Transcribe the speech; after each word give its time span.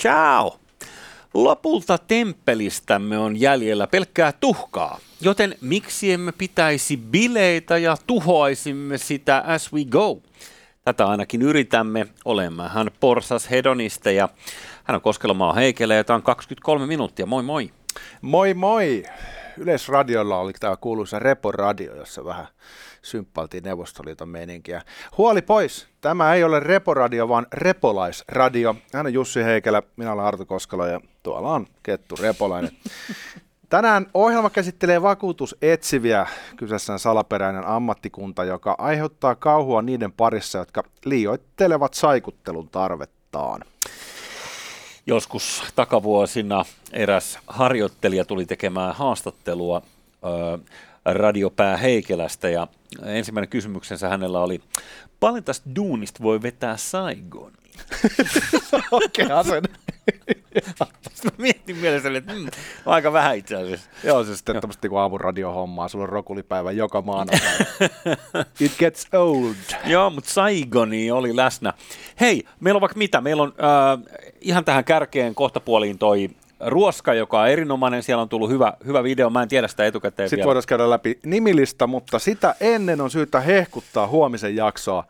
Ciao! 0.00 0.56
Lopulta 1.34 1.98
temppelistämme 1.98 3.18
on 3.18 3.40
jäljellä 3.40 3.86
pelkkää 3.86 4.32
tuhkaa, 4.32 4.98
joten 5.20 5.54
miksi 5.60 6.12
emme 6.12 6.32
pitäisi 6.32 6.96
bileitä 6.96 7.78
ja 7.78 7.96
tuhoaisimme 8.06 8.98
sitä 8.98 9.44
as 9.46 9.72
we 9.72 9.84
go? 9.84 10.22
Tätä 10.84 11.06
ainakin 11.06 11.42
yritämme. 11.42 12.06
Olemmehan 12.24 12.90
porsas 13.00 13.50
hedonisteja. 13.50 14.28
Hän 14.84 14.94
on 14.94 15.00
Koskelomaa 15.00 15.52
Heikelä 15.52 15.94
ja 15.94 16.04
tämä 16.04 16.14
on 16.14 16.22
23 16.22 16.86
minuuttia. 16.86 17.26
Moi 17.26 17.42
moi! 17.42 17.70
Moi 18.20 18.54
moi! 18.54 19.02
Yleisradiolla 19.60 20.38
oli 20.38 20.52
tämä 20.60 20.76
kuuluisa 20.76 21.18
Repo-radio, 21.18 21.94
jossa 21.94 22.24
vähän 22.24 22.46
symppaltiin 23.02 23.64
Neuvostoliiton 23.64 24.28
meininkiä. 24.28 24.82
Huoli 25.18 25.42
pois! 25.42 25.88
Tämä 26.00 26.34
ei 26.34 26.44
ole 26.44 26.60
Reporadio, 26.60 27.28
vaan 27.28 27.46
Repolaisradio. 27.52 28.76
Hän 28.94 29.06
on 29.06 29.12
Jussi 29.12 29.44
Heikelä, 29.44 29.82
minä 29.96 30.12
olen 30.12 30.24
Arto 30.24 30.46
Koskela 30.46 30.86
ja 30.86 31.00
tuolla 31.22 31.52
on 31.52 31.66
Kettu 31.82 32.16
Repolainen. 32.20 32.70
Tänään 33.68 34.06
ohjelma 34.14 34.50
käsittelee 34.50 35.02
vakuutusetsiviä. 35.02 36.26
Kyseessä 36.56 36.92
on 36.92 36.98
salaperäinen 36.98 37.66
ammattikunta, 37.66 38.44
joka 38.44 38.74
aiheuttaa 38.78 39.34
kauhua 39.34 39.82
niiden 39.82 40.12
parissa, 40.12 40.58
jotka 40.58 40.82
liioittelevat 41.04 41.94
saikuttelun 41.94 42.68
tarvettaan. 42.68 43.64
Joskus 45.10 45.62
takavuosina 45.74 46.64
eräs 46.92 47.38
harjoittelija 47.46 48.24
tuli 48.24 48.46
tekemään 48.46 48.94
haastattelua 48.94 49.82
radiopää 51.04 51.76
Heikelästä 51.76 52.48
ja 52.48 52.66
ensimmäinen 53.04 53.48
kysymyksensä 53.48 54.08
hänellä 54.08 54.40
oli, 54.40 54.60
paljon 55.20 55.44
tästä 55.44 55.70
duunista 55.76 56.22
voi 56.22 56.42
vetää 56.42 56.76
Saigon? 56.76 57.52
Okei, 58.90 59.26
okay, 59.26 59.60
Mä 61.24 61.30
mietin 61.38 61.76
mielessäni, 61.76 62.16
että 62.16 62.32
mm, 62.32 62.46
aika 62.86 63.12
vähän 63.12 63.36
itse 63.36 63.56
asiassa. 63.56 63.90
Joo, 64.04 64.24
se 64.24 64.36
sitten 64.36 64.60
tämmöistä 64.60 64.88
niin 64.88 64.98
aamuradiohommaa, 64.98 65.88
sulla 65.88 66.02
on 66.02 66.08
rokulipäivä 66.08 66.72
joka 66.72 67.02
maanantai. 67.02 67.40
It 68.60 68.72
gets 68.78 69.06
old. 69.12 69.54
Joo, 69.86 70.10
mutta 70.10 70.30
Saigoni 70.30 71.10
oli 71.10 71.36
läsnä. 71.36 71.72
Hei, 72.20 72.44
meillä 72.60 72.78
on 72.78 72.80
vaikka 72.80 72.98
mitä, 72.98 73.20
meillä 73.20 73.42
on 73.42 73.54
äh, 73.58 74.16
ihan 74.40 74.64
tähän 74.64 74.84
kärkeen 74.84 75.34
kohtapuoliin 75.34 75.98
toi 75.98 76.30
Ruoska, 76.66 77.14
joka 77.14 77.40
on 77.40 77.48
erinomainen, 77.48 78.02
siellä 78.02 78.22
on 78.22 78.28
tullut 78.28 78.50
hyvä, 78.50 78.72
hyvä 78.86 79.02
video, 79.02 79.30
mä 79.30 79.42
en 79.42 79.48
tiedä 79.48 79.68
sitä 79.68 79.86
etukäteen 79.86 80.28
Sitten 80.28 80.36
vielä. 80.36 80.46
voidaan 80.46 80.64
käydä 80.68 80.90
läpi 80.90 81.18
nimilista, 81.24 81.86
mutta 81.86 82.18
sitä 82.18 82.54
ennen 82.60 83.00
on 83.00 83.10
syytä 83.10 83.40
hehkuttaa 83.40 84.06
huomisen 84.06 84.56
jaksoa, 84.56 85.04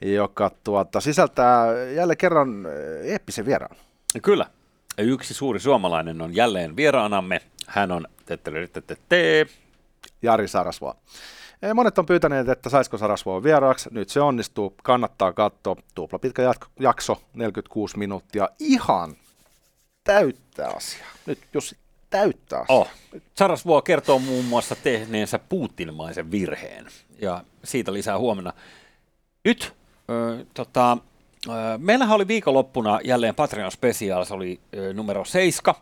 joka 0.00 0.50
tuota, 0.64 1.00
sisältää 1.00 1.82
jälleen 1.94 2.16
kerran 2.16 2.66
eh, 2.66 3.10
eeppisen 3.12 3.46
vieraan. 3.46 3.76
Kyllä. 4.22 4.46
Yksi 4.98 5.34
suuri 5.34 5.60
suomalainen 5.60 6.22
on 6.22 6.36
jälleen 6.36 6.76
vieraanamme. 6.76 7.40
Hän 7.66 7.92
on 7.92 8.06
Jari 10.22 10.48
Sarasvoa. 10.48 10.96
Eh, 11.62 11.74
monet 11.74 11.98
on 11.98 12.06
pyytäneet, 12.06 12.48
että 12.48 12.70
saisiko 12.70 12.98
Sarasvoa 12.98 13.42
vieraaksi. 13.42 13.88
Nyt 13.92 14.08
se 14.08 14.20
onnistuu. 14.20 14.74
Kannattaa 14.82 15.32
katsoa. 15.32 15.76
Tupla 15.94 16.18
pitkä 16.18 16.42
jakso, 16.80 17.22
46 17.34 17.98
minuuttia. 17.98 18.48
Ihan 18.58 19.16
täyttä 20.04 20.68
asiaa. 20.68 21.08
Nyt 21.26 21.38
jos 21.54 21.74
täyttää 22.10 22.60
asiaa. 22.60 22.78
Oh. 22.78 22.88
Sarasvuo 23.34 23.82
kertoo 23.82 24.18
muun 24.18 24.44
muassa 24.44 24.76
tehneensä 24.76 25.38
Putinmaisen 25.38 26.30
virheen. 26.30 26.86
Ja 27.18 27.44
siitä 27.64 27.92
lisää 27.92 28.18
huomenna. 28.18 28.52
Nyt 29.44 29.74
tota, 30.54 30.98
ö, 31.48 31.52
meillähän 31.78 32.16
oli 32.16 32.28
viikonloppuna 32.28 32.98
jälleen 33.04 33.34
Patreon 33.34 33.72
Special, 33.72 34.24
se 34.24 34.34
oli 34.34 34.60
numero 34.94 35.24
7. 35.24 35.74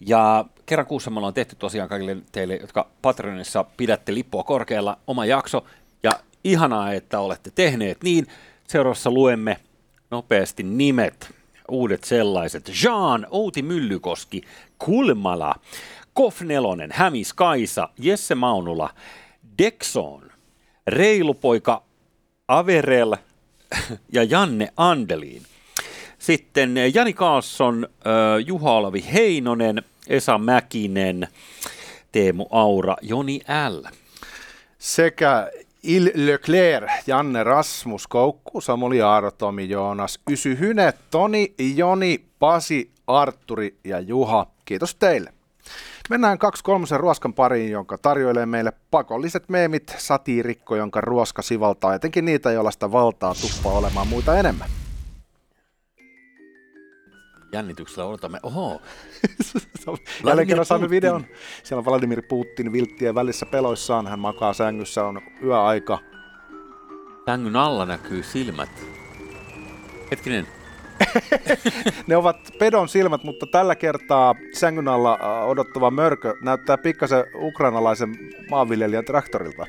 Ja 0.00 0.44
kerran 0.66 0.86
kuussa 0.86 1.10
me 1.10 1.18
ollaan 1.18 1.34
tehty 1.34 1.56
tosiaan 1.56 1.88
kaikille 1.88 2.16
teille, 2.32 2.56
jotka 2.56 2.88
Patreonissa 3.02 3.64
pidätte 3.76 4.14
lippua 4.14 4.42
korkealla, 4.42 4.98
oma 5.06 5.26
jakso. 5.26 5.64
Ja 6.02 6.12
ihanaa, 6.44 6.92
että 6.92 7.20
olette 7.20 7.50
tehneet 7.54 8.02
niin. 8.02 8.26
Seuraavassa 8.68 9.10
luemme 9.10 9.56
nopeasti 10.10 10.62
nimet 10.62 11.34
uudet 11.68 12.04
sellaiset. 12.04 12.70
Jean, 12.84 13.26
Outi 13.30 13.62
Myllykoski, 13.62 14.42
Kulmala, 14.78 15.54
Kof 16.12 16.40
Nelonen, 16.40 16.90
Hämis 16.92 17.32
Kaisa, 17.32 17.88
Jesse 17.98 18.34
Maunula, 18.34 18.90
Dexon, 19.58 20.30
Reilupoika 20.86 21.82
Averel 22.48 23.16
ja 24.12 24.22
Janne 24.22 24.68
Andelin. 24.76 25.42
Sitten 26.18 26.74
Jani 26.94 27.12
Kaasson, 27.12 27.88
Juha 28.46 28.72
Olavi 28.72 29.04
Heinonen, 29.12 29.82
Esa 30.08 30.38
Mäkinen, 30.38 31.28
Teemu 32.12 32.46
Aura, 32.50 32.96
Joni 33.02 33.40
L. 33.68 33.84
Sekä 34.78 35.50
Il 35.82 36.10
Leclerc, 36.14 36.90
Janne 37.06 37.44
Rasmus, 37.44 38.06
Koukku, 38.06 38.60
Samuli 38.60 39.02
Aaro, 39.02 39.30
Tomi 39.30 39.68
Joonas, 39.68 40.20
Ysy 40.30 40.58
Hyne, 40.58 40.92
Toni, 41.10 41.54
Joni, 41.76 42.24
Pasi, 42.38 42.90
Arturi 43.06 43.76
ja 43.84 44.00
Juha. 44.00 44.46
Kiitos 44.64 44.94
teille. 44.94 45.32
Mennään 46.08 46.38
kaksi 46.38 46.64
kolmosen 46.64 47.00
ruoskan 47.00 47.34
pariin, 47.34 47.70
jonka 47.70 47.98
tarjoilee 47.98 48.46
meille 48.46 48.72
pakolliset 48.90 49.48
meemit, 49.48 49.94
satiirikko, 49.98 50.76
jonka 50.76 51.00
ruoska 51.00 51.42
sivaltaa 51.42 51.94
etenkin 51.94 52.24
niitä, 52.24 52.52
joilla 52.52 52.70
sitä 52.70 52.92
valtaa 52.92 53.34
tuppaa 53.34 53.72
olemaan 53.72 54.08
muita 54.08 54.38
enemmän 54.38 54.68
jännityksellä 57.52 58.08
odotamme. 58.08 58.38
Oho. 58.42 58.82
Jälleen 60.26 60.48
kerran 60.48 60.66
saamme 60.66 60.90
videon. 60.90 61.26
Siellä 61.62 61.78
on 61.78 61.84
Vladimir 61.84 62.22
Putin 62.28 62.72
vilttien 62.72 63.14
välissä 63.14 63.46
peloissaan. 63.46 64.06
Hän 64.06 64.18
makaa 64.18 64.52
sängyssä, 64.52 65.04
on 65.04 65.20
yöaika. 65.42 65.98
Sängyn 67.26 67.56
alla 67.56 67.86
näkyy 67.86 68.22
silmät. 68.22 68.70
Hetkinen. 70.10 70.57
Ne 72.06 72.16
ovat 72.16 72.36
pedon 72.58 72.88
silmät, 72.88 73.24
mutta 73.24 73.46
tällä 73.46 73.74
kertaa 73.74 74.34
sängyn 74.54 74.88
alla 74.88 75.18
äh, 75.22 75.48
odottava 75.48 75.90
mörkö 75.90 76.34
näyttää 76.42 76.78
pikkasen 76.78 77.24
ukrainalaisen 77.34 78.18
maanviljelijän 78.50 79.04
traktorilta. 79.04 79.66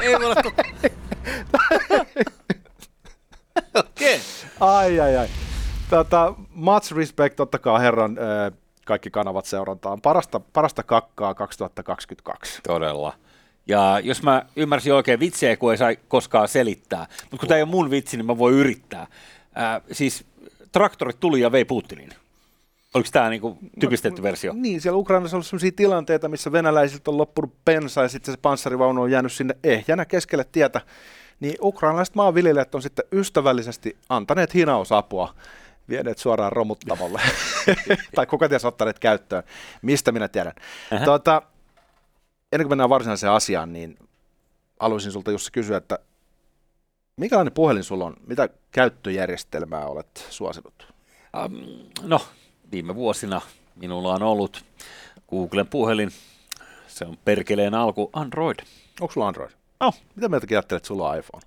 ei 0.00 0.18
voi, 0.18 0.24
olla 0.24 0.34
Okei. 3.74 4.16
Okay. 4.16 4.18
Ai, 4.60 5.00
ai, 5.00 5.16
ai. 5.16 5.28
Tota, 5.90 6.34
much 6.54 6.92
respect, 6.92 7.40
ottakaa 7.40 7.78
herran 7.78 8.16
kaikki 8.90 9.10
kanavat 9.10 9.44
seurantaan. 9.44 10.00
Parasta, 10.00 10.40
parasta 10.40 10.82
kakkaa 10.82 11.34
2022. 11.34 12.60
Todella. 12.62 13.12
Ja 13.66 14.00
jos 14.04 14.22
mä 14.22 14.42
ymmärsin 14.56 14.94
oikein 14.94 15.20
vitsiä, 15.20 15.56
kun 15.56 15.72
ei 15.72 15.78
saa 15.78 15.90
koskaan 16.08 16.48
selittää, 16.48 17.06
mutta 17.22 17.36
kun 17.36 17.48
tämä 17.48 17.56
ei 17.56 17.62
ole 17.62 17.70
mun 17.70 17.90
vitsi, 17.90 18.16
niin 18.16 18.26
mä 18.26 18.38
voin 18.38 18.54
yrittää. 18.54 19.06
Ää, 19.54 19.80
siis 19.92 20.24
traktorit 20.72 21.20
tuli 21.20 21.40
ja 21.40 21.52
vei 21.52 21.64
Putinin. 21.64 22.10
Oliko 22.94 23.08
tämä 23.12 23.30
niinku 23.30 23.58
typistetty 23.80 24.20
no, 24.20 24.22
versio? 24.22 24.52
Niin, 24.56 24.80
siellä 24.80 24.96
Ukrainassa 24.96 25.36
on 25.36 25.38
ollut 25.38 25.46
sellaisia 25.46 25.72
tilanteita, 25.76 26.28
missä 26.28 26.52
venäläisiltä 26.52 27.10
on 27.10 27.18
loppunut 27.18 27.64
bensa 27.64 28.02
ja 28.02 28.08
sitten 28.08 28.34
se 28.34 28.40
panssarivaunu 28.42 29.02
on 29.02 29.10
jäänyt 29.10 29.32
sinne 29.32 29.56
ehjänä 29.64 30.04
keskelle 30.04 30.44
tietä 30.52 30.80
niin 31.40 31.54
ukrainalaiset 31.62 32.14
maanviljelijät 32.14 32.74
on 32.74 32.82
sitten 32.82 33.04
ystävällisesti 33.12 33.96
antaneet 34.08 34.54
hinausapua 34.54 35.34
vieneet 35.88 36.18
suoraan 36.18 36.52
romuttavalle. 36.52 37.20
tai 38.14 38.26
kuka 38.26 38.48
ties 38.48 38.64
ottaneet 38.64 38.98
käyttöön. 38.98 39.42
Mistä 39.82 40.12
minä 40.12 40.28
tiedän. 40.28 40.52
Tuota, 41.04 41.42
ennen 42.52 42.64
kuin 42.66 42.70
mennään 42.72 42.90
varsinaiseen 42.90 43.32
asiaan, 43.32 43.72
niin 43.72 43.98
haluaisin 44.80 45.12
sulta 45.12 45.30
Jussi 45.30 45.52
kysyä, 45.52 45.76
että 45.76 45.98
minkälainen 47.16 47.54
puhelin 47.54 47.84
sulla 47.84 48.04
on? 48.04 48.16
Mitä 48.26 48.48
käyttöjärjestelmää 48.70 49.86
olet 49.86 50.26
suosinut? 50.30 50.92
Um, 51.44 51.52
no, 52.02 52.20
viime 52.72 52.94
vuosina 52.94 53.40
minulla 53.76 54.14
on 54.14 54.22
ollut 54.22 54.64
Googlen 55.30 55.68
puhelin. 55.68 56.10
Se 56.88 57.04
on 57.04 57.18
perkeleen 57.24 57.74
alku 57.74 58.10
Android. 58.12 58.58
Onko 59.00 59.12
sulla 59.12 59.28
Android? 59.28 59.50
No. 59.80 59.92
Mitä 60.16 60.28
mieltä 60.28 60.46
ajattelet, 60.50 60.80
että 60.80 60.86
sulla 60.86 61.10
on 61.10 61.18
iPhone? 61.18 61.42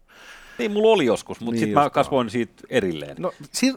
Niin, 0.57 0.71
mulla 0.71 0.94
oli 0.94 1.05
joskus, 1.05 1.39
mutta 1.39 1.51
niin 1.51 1.59
sitten 1.59 1.83
mä 1.83 1.89
kasvoin 1.89 2.29
siitä 2.29 2.63
erilleen. 2.69 3.15
No, 3.19 3.31
si- 3.51 3.75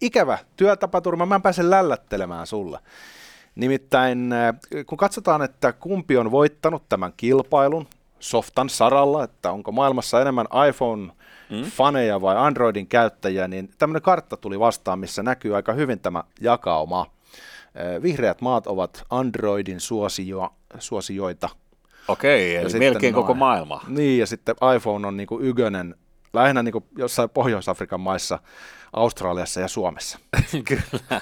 ikävä 0.00 0.38
työtapaturma, 0.56 1.26
mä 1.26 1.34
en 1.34 1.42
pääse 1.42 1.70
lällättelemään 1.70 2.46
sulle. 2.46 2.78
Nimittäin 3.58 4.32
äh, 4.32 4.54
kun 4.86 4.98
katsotaan, 4.98 5.42
että 5.42 5.72
kumpi 5.72 6.16
on 6.16 6.30
voittanut 6.30 6.82
tämän 6.88 7.12
kilpailun 7.16 7.86
softan 8.20 8.68
saralla, 8.68 9.24
että 9.24 9.52
onko 9.52 9.72
maailmassa 9.72 10.20
enemmän 10.20 10.46
iPhone-faneja 10.68 12.18
mm. 12.18 12.22
vai 12.22 12.36
Androidin 12.36 12.86
käyttäjiä, 12.86 13.48
niin 13.48 13.70
tämmöinen 13.78 14.02
kartta 14.02 14.36
tuli 14.36 14.60
vastaan, 14.60 14.98
missä 14.98 15.22
näkyy 15.22 15.56
aika 15.56 15.72
hyvin 15.72 16.00
tämä 16.00 16.24
jakauma. 16.40 17.06
Vihreät 18.02 18.40
maat 18.40 18.66
ovat 18.66 19.04
Androidin 19.10 19.80
suosio, 19.80 20.50
suosioita. 20.78 21.48
Okei, 22.08 22.56
eli 22.56 22.78
melkein 22.78 23.12
noin. 23.12 23.24
koko 23.24 23.34
maailma. 23.34 23.80
Niin, 23.88 24.18
ja 24.18 24.26
sitten 24.26 24.54
iPhone 24.76 25.06
on 25.06 25.16
niin 25.16 25.26
kuin 25.26 25.44
ykönen 25.44 25.94
lähinnä 26.32 26.62
niin 26.62 26.84
jossain 26.98 27.30
Pohjois-Afrikan 27.30 28.00
maissa, 28.00 28.38
Australiassa 28.92 29.60
ja 29.60 29.68
Suomessa. 29.68 30.18
Kyllä. 30.68 31.20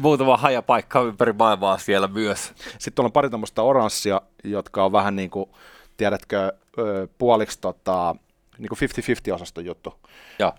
Muutama 0.00 0.36
hajapaikka 0.36 1.02
ympäri 1.02 1.32
maailmaa 1.32 1.78
siellä 1.78 2.08
myös. 2.08 2.52
Sitten 2.78 3.04
on 3.04 3.12
pari 3.12 3.30
tämmöistä 3.30 3.62
oranssia, 3.62 4.20
jotka 4.44 4.84
on 4.84 4.92
vähän 4.92 5.16
niin 5.16 5.30
kuin, 5.30 5.50
tiedätkö, 5.96 6.52
puoliksi 7.18 7.58
tota, 7.60 8.14
niin 8.58 8.68
kuin 8.68 8.78
50-50 9.30 9.34
osaston 9.34 9.64
juttu. 9.64 9.94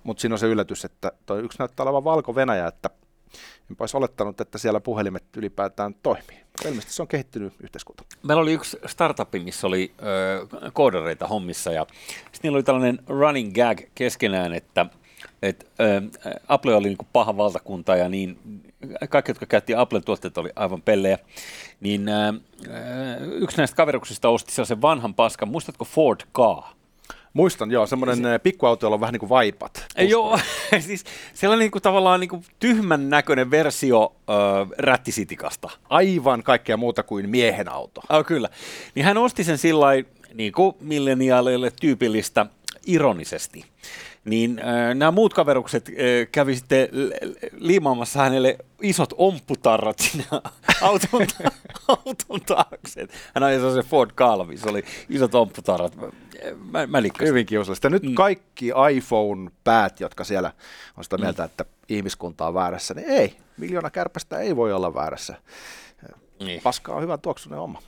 Mutta 0.03 0.21
siinä 0.21 0.35
on 0.35 0.39
se 0.39 0.47
yllätys, 0.47 0.85
että 0.85 1.11
toi 1.25 1.41
yksi 1.41 1.59
näyttää 1.59 1.83
olevan 1.83 2.03
Valko-Venäjä, 2.03 2.67
että 2.67 2.89
enpä 3.69 3.83
olisi 3.83 3.97
olettanut, 3.97 4.41
että 4.41 4.57
siellä 4.57 4.79
puhelimet 4.79 5.23
ylipäätään 5.37 5.95
toimii. 6.03 6.41
Ilmeisesti 6.65 6.93
se 6.93 7.01
on 7.01 7.07
kehittynyt 7.07 7.53
yhteiskunta. 7.63 8.03
Meillä 8.23 8.41
oli 8.41 8.53
yksi 8.53 8.77
startup, 8.85 9.29
missä 9.43 9.67
oli 9.67 9.91
ö, 10.01 10.47
koodareita 10.73 11.27
hommissa 11.27 11.71
ja 11.71 11.85
sitten 12.15 12.39
niillä 12.43 12.55
oli 12.55 12.63
tällainen 12.63 12.99
running 13.07 13.53
gag 13.53 13.79
keskenään, 13.95 14.53
että 14.53 14.85
et, 15.41 15.67
ö, 15.79 16.01
Apple 16.47 16.75
oli 16.75 16.87
niinku 16.87 17.07
paha 17.13 17.37
valtakunta 17.37 17.95
ja 17.95 18.09
niin 18.09 18.39
kaikki, 19.09 19.29
jotka 19.29 19.45
käytti 19.45 19.75
Applen 19.75 20.03
tuotteita, 20.03 20.41
oli 20.41 20.49
aivan 20.55 20.81
pellejä. 20.81 21.17
Niin 21.79 22.09
ö, 22.09 22.33
yksi 23.31 23.57
näistä 23.57 23.75
kaveruksista 23.75 24.29
osti 24.29 24.51
sellaisen 24.51 24.81
vanhan 24.81 25.13
paskan, 25.13 25.49
muistatko 25.49 25.85
Ford 25.85 26.21
K? 26.21 26.65
Muistan, 27.33 27.71
joo, 27.71 27.87
semmoinen 27.87 28.17
se, 28.17 28.39
pikkuauto, 28.39 28.85
jolla 28.85 28.93
on 28.93 29.01
vähän 29.01 29.13
niin 29.13 29.19
kuin 29.19 29.29
vaipat. 29.29 29.85
Ei, 29.95 30.09
joo, 30.09 30.39
siis 30.87 31.03
sellainen 31.33 31.63
niin 31.63 31.71
kuin, 31.71 31.81
tavallaan 31.81 32.19
niin 32.19 32.29
kuin 32.29 32.45
tyhmän 32.59 33.09
näköinen 33.09 33.51
versio 33.51 34.15
äh, 34.29 34.69
rättisitikasta. 34.77 35.69
Aivan 35.89 36.43
kaikkea 36.43 36.77
muuta 36.77 37.03
kuin 37.03 37.29
miehen 37.29 37.71
auto. 37.71 38.01
Oh, 38.09 38.25
kyllä. 38.25 38.49
Niin 38.95 39.05
hän 39.05 39.17
osti 39.17 39.43
sen 39.43 39.57
sillä 39.57 39.87
niin 40.33 40.51
kuin 40.51 40.75
milleniaaleille 40.79 41.71
tyypillistä 41.81 42.45
ironisesti 42.85 43.65
niin 44.25 44.59
äh, 44.59 44.95
nämä 44.95 45.11
muut 45.11 45.33
kaverukset 45.33 45.89
äh, 45.89 45.93
kävi 46.31 46.55
sitten 46.55 46.89
liimaamassa 47.51 48.19
hänelle 48.19 48.57
isot 48.81 49.13
ompputarrat 49.17 49.99
sinne 49.99 50.25
auton, 50.81 51.27
auton 51.87 52.41
taakse. 52.45 53.07
Hän 53.35 53.43
ajoi 53.43 53.73
se 53.73 53.89
Ford 53.89 54.11
Calvi, 54.11 54.57
se 54.57 54.69
oli 54.69 54.83
isot 55.09 55.35
ompputarrat. 55.35 55.95
Mä, 56.71 56.87
mä 56.87 57.01
Hyvin 57.21 57.45
kiusallista. 57.45 57.89
Nyt 57.89 58.03
mm. 58.03 58.13
kaikki 58.13 58.71
iPhone-päät, 58.91 59.99
jotka 59.99 60.23
siellä 60.23 60.53
on 60.97 61.03
sitä 61.03 61.17
mieltä, 61.17 61.43
mm. 61.43 61.45
että 61.45 61.65
ihmiskunta 61.89 62.47
on 62.47 62.53
väärässä, 62.53 62.93
niin 62.93 63.09
ei. 63.09 63.35
Miljoona 63.57 63.89
kärpästä 63.89 64.37
ei 64.37 64.55
voi 64.55 64.73
olla 64.73 64.93
väärässä. 64.93 65.35
Niin. 66.45 66.61
Paska 66.61 66.93
on 66.93 67.01
hyvä 67.01 67.17
tuoksunen 67.17 67.59
oma. 67.59 67.79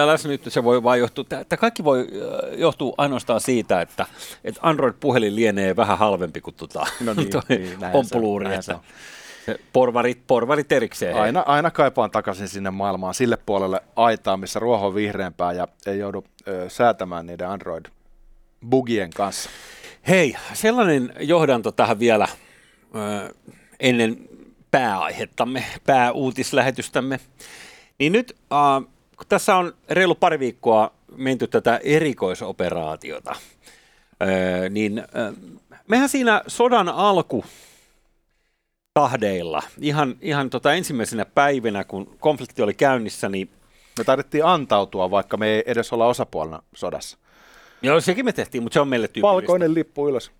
Älä 0.00 0.14
nyt, 0.24 0.42
se 0.48 0.64
voi 0.64 0.82
vain 0.82 1.00
johtua, 1.00 1.24
tämä 1.24 1.56
kaikki 1.58 1.84
voi 1.84 2.08
johtua 2.56 2.94
ainoastaan 2.98 3.40
siitä, 3.40 3.80
että, 3.80 4.06
että 4.44 4.60
Android-puhelin 4.62 5.36
lienee 5.36 5.76
vähän 5.76 5.98
halvempi 5.98 6.40
kuin 6.40 6.54
tuota, 6.54 6.86
no 7.00 7.14
niin, 7.14 7.28
niin, 7.48 7.78
ompuluuri. 7.92 8.46
Se, 8.62 8.62
se 8.62 8.74
porvarit, 9.72 10.22
porvarit 10.26 10.72
erikseen. 10.72 11.16
Aina, 11.16 11.40
aina 11.46 11.70
kaipaan 11.70 12.10
takaisin 12.10 12.48
sinne 12.48 12.70
maailmaan, 12.70 13.14
sille 13.14 13.38
puolelle 13.46 13.80
aitaa, 13.96 14.36
missä 14.36 14.58
ruoho 14.58 14.86
on 14.86 14.94
vihreämpää 14.94 15.52
ja 15.52 15.68
ei 15.86 15.98
joudu 15.98 16.24
ö, 16.48 16.70
säätämään 16.70 17.26
niiden 17.26 17.48
Android-bugien 17.48 19.10
kanssa. 19.16 19.50
Hei, 20.08 20.36
sellainen 20.52 21.12
johdanto 21.20 21.72
tähän 21.72 21.98
vielä 21.98 22.28
ö, 22.94 23.34
ennen 23.80 24.16
pääaihettamme, 24.70 25.64
pääuutislähetystämme. 25.86 27.20
Niin 28.02 28.12
nyt, 28.12 28.36
äh, 28.52 28.90
kun 29.16 29.26
tässä 29.28 29.56
on 29.56 29.74
reilu 29.90 30.14
pari 30.14 30.38
viikkoa 30.38 30.92
menty 31.16 31.46
tätä 31.46 31.80
erikoisoperaatiota, 31.84 33.30
äh, 33.30 34.70
niin 34.70 34.98
äh, 34.98 35.34
mehän 35.88 36.08
siinä 36.08 36.42
sodan 36.46 36.88
alku 36.88 37.44
tahdeilla, 38.94 39.62
ihan, 39.80 40.16
ihan 40.20 40.50
tota 40.50 40.74
ensimmäisenä 40.74 41.24
päivinä, 41.24 41.84
kun 41.84 42.16
konflikti 42.20 42.62
oli 42.62 42.74
käynnissä, 42.74 43.28
niin 43.28 43.50
me 43.98 44.04
taidettiin 44.04 44.44
antautua, 44.44 45.10
vaikka 45.10 45.36
me 45.36 45.48
ei 45.48 45.62
edes 45.66 45.92
olla 45.92 46.06
osapuolena 46.06 46.62
sodassa. 46.74 47.18
Joo, 47.82 48.00
sekin 48.00 48.24
me 48.24 48.32
tehtiin, 48.32 48.62
mutta 48.62 48.74
se 48.74 48.80
on 48.80 48.88
meille 48.88 49.08
tyypillistä. 49.08 49.36
Valkoinen 49.36 49.74
lippu 49.74 50.08
ylös. 50.08 50.30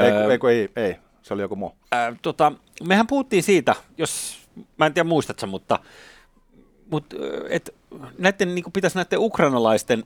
Öö, 0.00 0.32
ei, 0.32 0.38
ei, 0.50 0.68
ei, 0.76 0.84
ei, 0.84 0.96
se 1.22 1.34
oli 1.34 1.42
joku 1.42 1.56
muu. 1.56 1.76
Ää, 1.92 2.16
tota, 2.22 2.52
mehän 2.86 3.06
puhuttiin 3.06 3.42
siitä, 3.42 3.74
jos, 3.98 4.38
mä 4.76 4.86
en 4.86 4.94
tiedä 4.94 5.08
muistatko, 5.08 5.46
mutta 5.46 5.78
mutta 6.92 7.16
et, 7.48 7.74
näiden, 8.18 8.54
niin 8.54 8.64
pitäisi 8.72 8.96
näiden 8.96 9.18
ukrainalaisten 9.18 10.04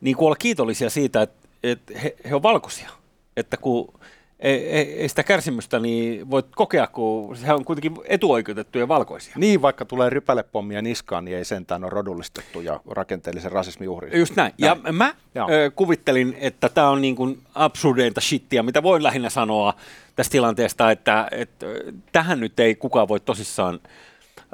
niin 0.00 0.16
olla 0.18 0.36
kiitollisia 0.36 0.90
siitä, 0.90 1.22
että 1.22 1.48
et 1.62 1.80
he, 2.02 2.16
he 2.28 2.34
on 2.34 2.42
valkoisia. 2.42 2.90
Että 3.36 3.56
kun 3.56 3.92
ei, 4.40 4.68
ei, 4.68 5.00
ei 5.00 5.08
sitä 5.08 5.22
kärsimystä 5.22 5.78
niin 5.78 6.30
voit 6.30 6.46
kokea, 6.56 6.86
kun 6.86 7.36
he 7.36 7.52
on 7.52 7.64
kuitenkin 7.64 7.96
etuoikeutettuja 8.04 8.88
valkoisia. 8.88 9.34
Niin, 9.36 9.62
vaikka 9.62 9.84
tulee 9.84 10.10
rypälepommia 10.10 10.82
niskaan, 10.82 11.24
niin 11.24 11.36
ei 11.36 11.44
sentään 11.44 11.84
ole 11.84 11.90
rodullistettu 11.90 12.60
ja 12.60 12.80
rakenteellisen 12.90 13.52
rasismin 13.52 13.88
uhri. 13.88 14.18
Just 14.18 14.36
näin. 14.36 14.52
näin. 14.58 14.80
Ja 14.84 14.92
mä 14.92 15.14
ö, 15.36 15.70
kuvittelin, 15.70 16.36
että 16.40 16.68
tämä 16.68 16.88
on 16.88 17.00
niin 17.00 17.16
kuin 17.16 17.38
absurdeinta 17.54 18.20
shittiä, 18.20 18.62
mitä 18.62 18.82
voin 18.82 19.02
lähinnä 19.02 19.30
sanoa 19.30 19.74
tästä 20.16 20.32
tilanteesta, 20.32 20.90
että, 20.90 21.28
että 21.30 21.66
tähän 22.12 22.40
nyt 22.40 22.60
ei 22.60 22.74
kukaan 22.74 23.08
voi 23.08 23.20
tosissaan 23.20 23.80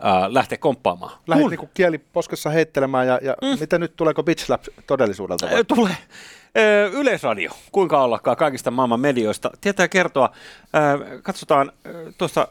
ää, 0.00 0.34
lähteä 0.34 0.58
komppaamaan. 0.58 1.18
Lähdet 1.26 1.50
niin 1.50 1.70
kieli 1.74 1.98
poskessa 1.98 2.50
heittelemään 2.50 3.06
ja, 3.06 3.18
ja 3.22 3.36
mm. 3.42 3.60
mitä 3.60 3.78
nyt, 3.78 3.96
tuleeko 3.96 4.22
Bitch 4.22 4.50
Lab 4.50 4.62
todellisuudelta? 4.86 5.46
Vai? 5.50 5.64
Tulee. 5.64 5.96
Yleisradio, 6.92 7.50
kuinka 7.72 8.02
ollakaan 8.02 8.36
kaikista 8.36 8.70
maailman 8.70 9.00
medioista, 9.00 9.50
tietää 9.60 9.88
kertoa. 9.88 10.30
Katsotaan 11.22 11.72
tuossa, 12.18 12.48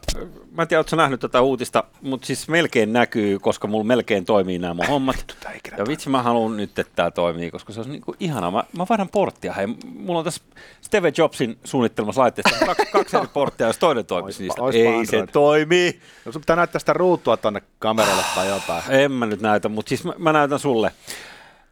mä 0.50 0.62
en 0.62 0.68
tiedä, 0.68 0.80
ootko 0.80 0.96
nähnyt 0.96 1.20
tätä 1.20 1.40
uutista, 1.40 1.84
mutta 2.02 2.26
siis 2.26 2.48
melkein 2.48 2.92
näkyy, 2.92 3.38
koska 3.38 3.68
mulla 3.68 3.84
melkein 3.84 4.24
toimii 4.24 4.58
nämä 4.58 4.74
mun 4.74 4.86
hommat. 4.86 5.36
Ja 5.78 5.84
vitsi, 5.88 6.08
mä 6.08 6.22
haluan 6.22 6.56
nyt, 6.56 6.78
että 6.78 6.92
tämä 6.96 7.10
toimii, 7.10 7.50
koska 7.50 7.72
se 7.72 7.80
on 7.80 7.90
niinku 7.90 8.14
ihanaa. 8.20 8.50
Mä, 8.50 8.64
mä 8.78 8.86
vaihdan 8.88 9.08
porttia. 9.08 9.52
Hei, 9.52 9.66
mulla 9.96 10.18
on 10.18 10.24
tässä 10.24 10.42
Steve 10.80 11.12
Jobsin 11.18 11.58
suunnittelemassa 11.64 12.20
laitteessa 12.20 12.66
kaksi, 12.66 12.86
kaksi 12.92 13.16
eri 13.16 13.26
porttia, 13.32 13.66
jos 13.66 13.78
toinen 13.78 14.06
toimisi 14.06 14.42
niistä. 14.42 14.62
Ei 14.72 15.06
se 15.06 15.26
toimi. 15.32 16.00
No, 16.24 16.32
sun 16.32 16.42
pitää 16.42 16.56
näyttää 16.56 16.78
sitä 16.78 16.92
ruutua 16.92 17.36
tonne 17.36 17.62
kameralle 17.78 18.22
tai 18.34 18.48
jotain. 18.48 18.82
En 18.88 19.12
mä 19.12 19.26
nyt 19.26 19.40
näytä, 19.40 19.68
mutta 19.68 19.88
siis 19.88 20.04
mä, 20.04 20.12
mä 20.18 20.32
näytän 20.32 20.58
sulle. 20.58 20.92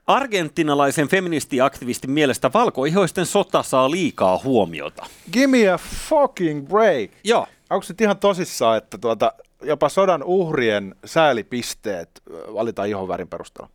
Argentinalaisen 0.06 1.08
feministiaktivistin 1.08 2.11
mielestä 2.11 2.50
valkoihoisten 2.54 3.26
sota 3.26 3.62
saa 3.62 3.90
liikaa 3.90 4.40
huomiota. 4.44 5.06
Give 5.32 5.46
me 5.46 5.68
a 5.68 5.78
fucking 5.78 6.68
break. 6.68 7.11
Joo. 7.25 7.46
Onko 7.70 7.82
se 7.82 7.94
ihan 8.00 8.18
tosissaan, 8.18 8.78
että 8.78 8.99
tuota, 8.99 9.32
jopa 9.62 9.88
sodan 9.88 10.23
uhrien 10.23 10.94
säälipisteet 11.04 12.11
valitaan 12.54 12.88
ihonvärin 12.88 13.28
perusteella? 13.28 13.70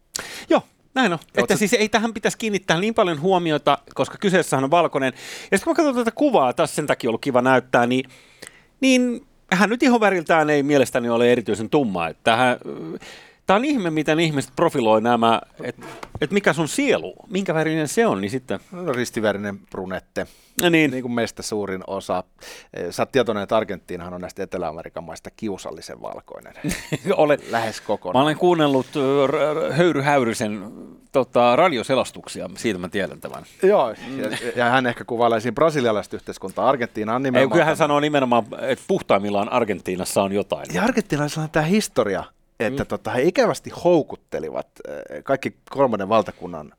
Joo, 0.49 0.61
näin 0.95 1.13
on. 1.13 1.19
Että 1.35 1.55
siis 1.55 1.73
ei 1.73 1.89
tähän 1.89 2.13
pitäisi 2.13 2.37
kiinnittää 2.37 2.79
niin 2.79 2.93
paljon 2.93 3.21
huomiota, 3.21 3.77
koska 3.95 4.17
kyseessähän 4.17 4.63
on 4.63 4.71
valkoinen. 4.71 5.13
Ja 5.51 5.57
sitten 5.57 5.61
kun 5.63 5.71
mä 5.71 5.75
katson 5.75 6.05
tätä 6.05 6.15
kuvaa, 6.15 6.53
tässä 6.53 6.75
sen 6.75 6.87
takia 6.87 7.09
ollut 7.09 7.21
kiva 7.21 7.41
näyttää, 7.41 7.87
niin, 7.87 8.09
niin 8.81 9.25
hän 9.51 9.69
nyt 9.69 9.83
ihoväriltään 9.83 10.49
ei 10.49 10.63
mielestäni 10.63 11.09
ole 11.09 11.31
erityisen 11.31 11.69
tumma. 11.69 12.07
Että 12.07 12.35
hän, 12.35 12.57
Tämä 13.49 13.57
on 13.57 13.65
ihme, 13.65 13.89
miten 13.89 14.19
ihmiset 14.19 14.51
profiloi 14.55 15.01
nämä, 15.01 15.41
että 15.63 15.85
et 16.21 16.31
mikä 16.31 16.53
sun 16.53 16.67
sielu, 16.67 17.15
minkä 17.27 17.53
värinen 17.53 17.87
se 17.87 18.07
on, 18.07 18.21
niin 18.21 18.31
sitten... 18.31 18.59
No 18.71 18.91
ristivärinen 18.91 19.59
brunette, 19.59 20.27
no 20.61 20.69
niin. 20.69 20.91
niin 20.91 21.01
kuin 21.01 21.11
meistä 21.11 21.43
suurin 21.43 21.83
osa. 21.87 22.23
Eh, 22.73 22.85
sä 22.89 23.01
oot 23.01 23.11
tietoinen, 23.11 23.43
että 23.43 23.57
Argentiinahan 23.57 24.13
on 24.13 24.21
näistä 24.21 24.43
Etelä-Amerikan 24.43 25.03
maista 25.03 25.29
kiusallisen 25.31 26.01
valkoinen. 26.01 26.53
olen, 27.15 27.39
Lähes 27.49 27.81
kokonaan. 27.81 28.21
Mä 28.21 28.23
olen 28.23 28.37
kuunnellut 28.37 28.87
Höyry 29.71 30.01
Häyrysen 30.01 30.71
tota, 31.11 31.55
radioselastuksia, 31.55 32.49
siitä 32.55 32.79
mä 32.79 32.89
tiedän 32.89 33.21
tämän. 33.21 33.43
Joo, 33.63 33.89
ja, 33.89 34.37
ja 34.55 34.65
hän 34.65 34.85
ehkä 34.85 35.03
kuvailee 35.03 35.39
siinä 35.39 35.55
brasilialaista 35.55 36.15
yhteiskuntaa. 36.15 36.69
Argentiina 36.69 37.15
on 37.15 37.23
nimenomaan... 37.23 37.51
Ei, 37.51 37.53
kyllä 37.53 37.65
hän 37.65 37.77
sanoo 37.77 37.99
nimenomaan, 37.99 38.45
että 38.61 38.85
puhtaimmillaan 38.87 39.51
Argentiinassa 39.51 40.23
on 40.23 40.31
jotain. 40.31 40.65
Ja 40.73 40.83
Argentiinassa 40.83 41.41
on 41.41 41.49
tämä 41.49 41.65
historia 41.65 42.23
että 42.59 42.83
mm. 42.83 42.87
tota, 42.87 43.11
he 43.11 43.21
ikävästi 43.21 43.69
houkuttelivat 43.69 44.67
kaikki 45.23 45.57
kolmannen 45.69 46.09
valtakunnan 46.09 46.73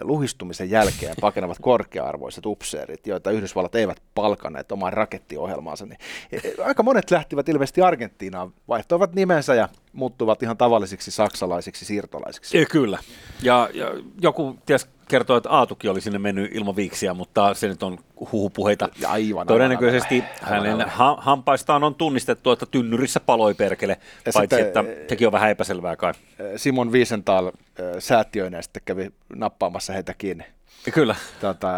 luhistumisen 0.00 0.70
jälkeen 0.70 1.14
pakenevat 1.20 1.58
korkea-arvoiset 1.60 2.46
upseerit, 2.46 3.06
joita 3.06 3.30
Yhdysvallat 3.30 3.74
eivät 3.74 4.02
palkanneet 4.14 4.72
omaan 4.72 4.92
rakettiohjelmaansa, 4.92 5.86
niin 5.86 5.98
e, 6.32 6.36
e, 6.36 6.54
aika 6.64 6.82
monet 6.82 7.10
lähtivät 7.10 7.48
ilmeisesti 7.48 7.82
Argentiinaan, 7.82 8.52
vaihtoivat 8.68 9.14
nimensä 9.14 9.54
ja 9.54 9.68
muuttuvat 9.92 10.42
ihan 10.42 10.56
tavallisiksi 10.56 11.10
saksalaisiksi 11.10 11.84
siirtolaisiksi. 11.84 12.58
Ja, 12.58 12.66
kyllä. 12.66 12.98
Ja, 13.42 13.68
ja 13.74 13.86
joku 14.20 14.58
ties 14.66 14.88
kertoo, 15.08 15.36
että 15.36 15.50
Aatukin 15.50 15.90
oli 15.90 16.00
sinne 16.00 16.18
mennyt 16.18 16.50
ilman 16.54 16.76
viiksiä, 16.76 17.14
mutta 17.14 17.54
se 17.54 17.68
nyt 17.68 17.82
on 17.82 17.98
huhupuheita. 18.32 18.88
Ja 18.98 19.10
aivan, 19.10 19.46
Todennäköisesti 19.46 20.14
aivan, 20.14 20.30
aivan, 20.42 20.48
hänen 20.58 20.72
aivan. 20.72 20.88
ha- 20.88 21.18
hampaistaan 21.20 21.84
on 21.84 21.94
tunnistettu, 21.94 22.50
että 22.50 22.66
tynnyrissä 22.66 23.20
paloi 23.20 23.54
perkele, 23.54 23.92
Ja 24.26 24.32
paitsi 24.34 24.56
sitten- 24.56 24.86
että 24.86 25.08
sekin 25.08 25.26
on 25.28 25.32
vähän 25.32 25.50
epäselvää 25.50 25.96
kai. 25.96 26.12
Simon 26.56 26.92
Wiesenthal 26.92 27.46
äh, 27.46 27.52
säätiöineen 27.98 28.62
sitten 28.62 28.82
kävi 28.84 29.10
nappaamassa 29.36 29.92
heitä 29.92 30.14
kiinni. 30.14 30.44
Ja 30.86 30.92
Kyllä. 30.92 31.16
Tota, 31.40 31.68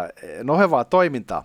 nohevaa 0.43 0.83
toimintaa. 0.83 1.43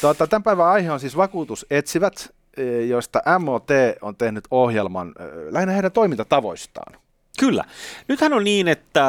Tota, 0.00 0.26
tämän 0.26 0.42
päivän 0.42 0.66
aihe 0.66 0.90
on 0.92 1.00
siis 1.00 1.16
vakuutusetsivät, 1.16 2.14
eh, 2.20 2.41
joista 2.88 3.22
MOT 3.38 3.68
on 4.02 4.16
tehnyt 4.16 4.44
ohjelman 4.50 5.14
lähinnä 5.50 5.72
heidän 5.72 5.92
toimintatavoistaan. 5.92 7.00
Kyllä. 7.38 7.64
Nythän 8.08 8.32
on 8.32 8.44
niin, 8.44 8.68
että 8.68 9.04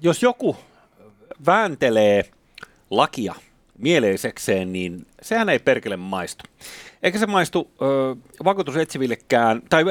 jos 0.00 0.22
joku 0.22 0.56
vääntelee 1.46 2.24
lakia 2.90 3.34
mieleisekseen, 3.78 4.72
niin 4.72 5.06
sehän 5.22 5.48
ei 5.48 5.58
perkele 5.58 5.96
maistu. 5.96 6.44
Eikä 7.02 7.18
se 7.18 7.26
maistu 7.26 7.70
vakuutusetsivillekään, 8.44 9.62
tai 9.68 9.84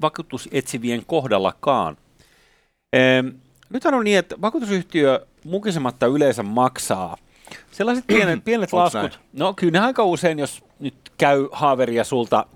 vakuutusetsivien 0.00 1.02
kohdallakaan. 1.06 1.96
Nythän 3.70 3.94
on 3.94 4.04
niin, 4.04 4.18
että 4.18 4.40
vakuutusyhtiö 4.40 5.26
mukisematta 5.44 6.06
yleensä 6.06 6.42
maksaa 6.42 7.16
sellaiset 7.70 8.06
pienet, 8.06 8.44
pienet 8.44 8.72
laskut. 8.72 9.00
näin? 9.02 9.12
No 9.32 9.54
kyllä 9.54 9.72
ne 9.72 9.86
aika 9.86 10.04
usein, 10.04 10.38
jos 10.38 10.64
nyt 10.78 10.94
käy 11.18 11.48
haaveria 11.52 12.04
sulta 12.04 12.46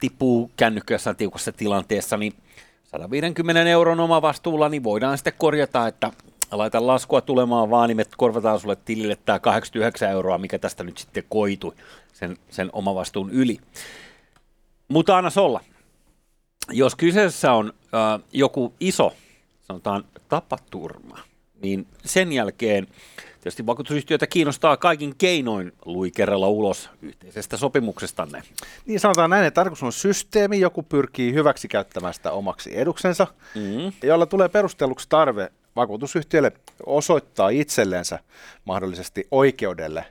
tippuu 0.00 0.50
kännykkä 0.56 0.94
jossain 0.94 1.16
tiukassa 1.16 1.52
tilanteessa, 1.52 2.16
niin 2.16 2.32
150 2.84 3.62
euron 3.62 4.00
oma 4.00 4.22
vastuulla, 4.22 4.68
niin 4.68 4.84
voidaan 4.84 5.18
sitten 5.18 5.32
korjata, 5.38 5.86
että 5.86 6.12
laita 6.52 6.86
laskua 6.86 7.20
tulemaan 7.20 7.70
vaan, 7.70 7.88
niin 7.88 7.96
me 7.96 8.04
korvataan 8.16 8.60
sulle 8.60 8.76
tilille 8.76 9.16
tämä 9.24 9.38
89 9.38 10.10
euroa, 10.10 10.38
mikä 10.38 10.58
tästä 10.58 10.84
nyt 10.84 10.98
sitten 10.98 11.24
koitui 11.28 11.74
sen, 12.12 12.36
sen 12.50 12.70
omavastuun 12.72 13.30
yli. 13.30 13.58
Mutta 14.88 15.18
anna 15.18 15.30
olla. 15.36 15.60
Jos 16.70 16.94
kyseessä 16.94 17.52
on 17.52 17.72
äh, 17.94 18.20
joku 18.32 18.74
iso, 18.80 19.12
sanotaan 19.62 20.04
tapaturma, 20.28 21.18
niin 21.62 21.86
sen 22.04 22.32
jälkeen 22.32 22.86
tietysti 23.40 23.66
vakuutusyhtiötä 23.66 24.26
kiinnostaa 24.26 24.76
kaikin 24.76 25.14
keinoin 25.18 25.72
luikerella 25.84 26.48
ulos 26.48 26.90
yhteisestä 27.02 27.56
sopimuksestanne. 27.56 28.42
Niin 28.86 29.00
sanotaan 29.00 29.30
näin, 29.30 29.44
että 29.44 29.54
tarkoitus 29.54 29.82
on 29.82 29.92
systeemi, 29.92 30.60
joku 30.60 30.82
pyrkii 30.82 31.34
hyväksi 31.34 31.68
käyttämään 31.68 32.14
sitä 32.14 32.30
omaksi 32.32 32.78
eduksensa, 32.78 33.26
Mm. 33.54 33.92
jolla 34.02 34.26
tulee 34.26 34.48
perustelluksi 34.48 35.06
tarve 35.08 35.52
vakuutusyhtiölle 35.76 36.52
osoittaa 36.86 37.48
itsellensä 37.48 38.18
mahdollisesti 38.64 39.26
oikeudelle, 39.30 40.04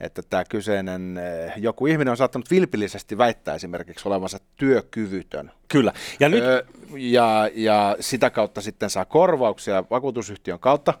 että 0.00 0.22
tämä 0.30 0.44
kyseinen 0.44 1.18
eh, 1.18 1.52
joku 1.56 1.86
ihminen 1.86 2.10
on 2.10 2.16
saattanut 2.16 2.50
vilpillisesti 2.50 3.18
väittää 3.18 3.54
esimerkiksi 3.54 4.08
olevansa 4.08 4.38
työkyvytön. 4.56 5.50
Kyllä. 5.68 5.92
Ja 6.20 6.28
nyt, 6.28 6.44
Ö, 6.44 6.64
ja, 6.96 7.50
ja 7.54 7.96
sitä 8.00 8.30
kautta 8.30 8.60
sitten 8.60 8.90
saa 8.90 9.04
korvauksia 9.04 9.84
vakuutusyhtiön 9.90 10.58
kautta, 10.58 10.94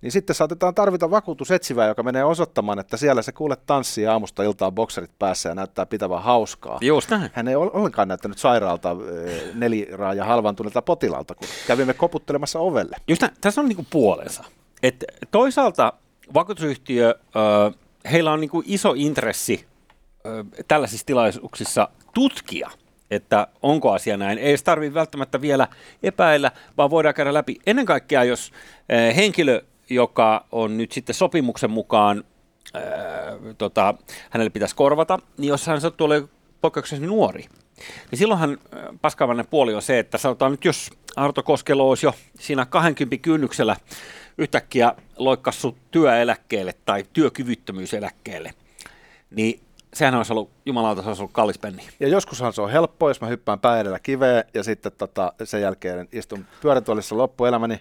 niin 0.00 0.12
sitten 0.12 0.36
saatetaan 0.36 0.74
tarvita 0.74 1.10
vakuutusetsivää, 1.10 1.88
joka 1.88 2.02
menee 2.02 2.24
osoittamaan, 2.24 2.78
että 2.78 2.96
siellä 2.96 3.22
se 3.22 3.32
kuule 3.32 3.56
tanssii 3.66 4.06
aamusta 4.06 4.42
iltaa 4.42 4.70
bokserit 4.70 5.10
päässä 5.18 5.48
ja 5.48 5.54
näyttää 5.54 5.86
pitävän 5.86 6.22
hauskaa. 6.22 6.78
just 6.80 7.10
näin. 7.10 7.30
Hän 7.32 7.48
ei 7.48 7.56
ollenkaan 7.56 8.08
näyttänyt 8.08 8.38
sairaalta 8.38 8.90
ö, 8.90 9.40
neliraaja 9.54 10.24
halvantuneelta 10.24 10.82
potilaalta, 10.82 11.34
kun 11.34 11.48
kävimme 11.66 11.94
koputtelemassa 11.94 12.58
ovelle. 12.58 12.96
Just 13.08 13.22
näin, 13.22 13.34
tässä 13.40 13.60
on 13.60 13.68
niinku 13.68 13.86
puolensa. 13.90 14.44
Et 14.82 15.04
toisaalta 15.30 15.92
vakuutusyhtiö, 16.34 17.14
ö, 17.36 17.72
heillä 18.12 18.32
on 18.32 18.40
niinku 18.40 18.62
iso 18.66 18.92
intressi 18.96 19.66
ö, 20.26 20.44
tällaisissa 20.68 21.06
tilaisuuksissa 21.06 21.88
tutkia, 22.14 22.70
että 23.10 23.46
onko 23.62 23.92
asia 23.92 24.16
näin. 24.16 24.38
Ei 24.38 24.56
se 24.58 24.64
tarvitse 24.64 24.94
välttämättä 24.94 25.40
vielä 25.40 25.68
epäillä, 26.02 26.50
vaan 26.76 26.90
voidaan 26.90 27.14
käydä 27.14 27.34
läpi. 27.34 27.56
Ennen 27.66 27.86
kaikkea, 27.86 28.24
jos 28.24 28.52
ö, 28.92 29.12
henkilö, 29.12 29.62
joka 29.90 30.46
on 30.52 30.76
nyt 30.76 30.92
sitten 30.92 31.14
sopimuksen 31.14 31.70
mukaan, 31.70 32.24
ö, 32.76 32.80
tota, 33.58 33.94
hänelle 34.30 34.50
pitäisi 34.50 34.76
korvata, 34.76 35.18
niin 35.38 35.48
jos 35.48 35.66
hän 35.66 35.80
sattuu 35.80 36.04
olemaan 36.04 36.30
poikkeuksellisesti 36.60 37.14
nuori, 37.14 37.44
niin 38.10 38.18
silloinhan 38.18 38.58
paskavainen 39.00 39.46
puoli 39.46 39.74
on 39.74 39.82
se, 39.82 39.98
että 39.98 40.18
sanotaan 40.18 40.50
nyt, 40.50 40.64
jos 40.64 40.90
Arto 41.16 41.42
Koskelo 41.42 41.88
olisi 41.88 42.06
jo 42.06 42.14
siinä 42.38 42.66
20 42.66 43.16
kynnyksellä 43.22 43.76
yhtäkkiä 44.38 44.94
loikkassu 45.16 45.78
työeläkkeelle 45.90 46.74
tai 46.84 47.04
työkyvyttömyyseläkkeelle, 47.12 48.54
niin 49.30 49.60
sehän 49.94 50.14
olisi 50.14 50.32
ollut, 50.32 50.50
jumalauta, 50.66 51.02
se 51.02 51.08
olisi 51.08 51.22
ollut 51.22 51.32
kallis 51.32 51.58
penni. 51.58 51.82
Ja 52.00 52.08
joskushan 52.08 52.52
se 52.52 52.62
on 52.62 52.70
helppoa, 52.70 53.10
jos 53.10 53.20
mä 53.20 53.26
hyppään 53.26 53.60
pää 53.60 53.80
edellä 53.80 53.98
kiveä 53.98 54.44
ja 54.54 54.62
sitten 54.62 54.92
tota, 54.98 55.32
sen 55.44 55.62
jälkeen 55.62 56.08
istun 56.12 56.44
pyörätuolissa 56.62 57.16
loppuelämäni, 57.16 57.80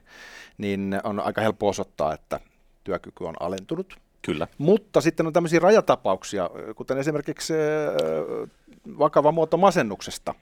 niin 0.57 0.99
on 1.03 1.19
aika 1.19 1.41
helppo 1.41 1.67
osoittaa, 1.67 2.13
että 2.13 2.39
työkyky 2.83 3.23
on 3.23 3.35
alentunut. 3.39 3.97
Kyllä. 4.21 4.47
Mutta 4.57 5.01
sitten 5.01 5.27
on 5.27 5.33
tämmöisiä 5.33 5.59
rajatapauksia, 5.59 6.49
kuten 6.75 6.97
esimerkiksi 6.97 7.53
ö, 7.53 8.47
vakava 8.99 9.31
muoto 9.31 9.57
masennuksesta. 9.57 10.35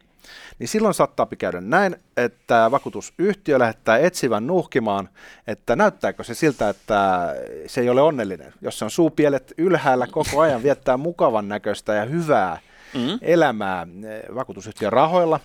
Niin 0.60 0.68
silloin 0.68 0.94
saattaa 0.94 1.28
käydä 1.38 1.62
näin, 1.62 1.96
että 2.18 2.72
vakuutusyhtiö 2.72 3.60
lähettää 3.60 3.98
etsivän 3.98 4.48
nuhkimaan, 4.48 5.10
että 5.48 5.76
näyttääkö 5.76 6.24
se 6.24 6.34
siltä, 6.34 6.70
että 6.70 7.36
se 7.68 7.82
ei 7.82 7.90
ole 7.90 8.02
onnellinen. 8.02 8.54
Jos 8.62 8.80
se 8.80 8.86
on 8.86 8.92
suupielet 8.92 9.54
ylhäällä 9.58 10.08
koko 10.08 10.42
ajan, 10.42 10.64
viettää 10.64 10.98
mukavan 10.98 11.48
näköistä 11.48 11.94
ja 11.94 12.06
hyvää 12.06 12.58
Mm. 12.94 13.20
elämää 13.22 13.88
eh, 14.04 14.36
vakuutusyhtiön 14.36 14.94
rahoilla, 14.94 15.40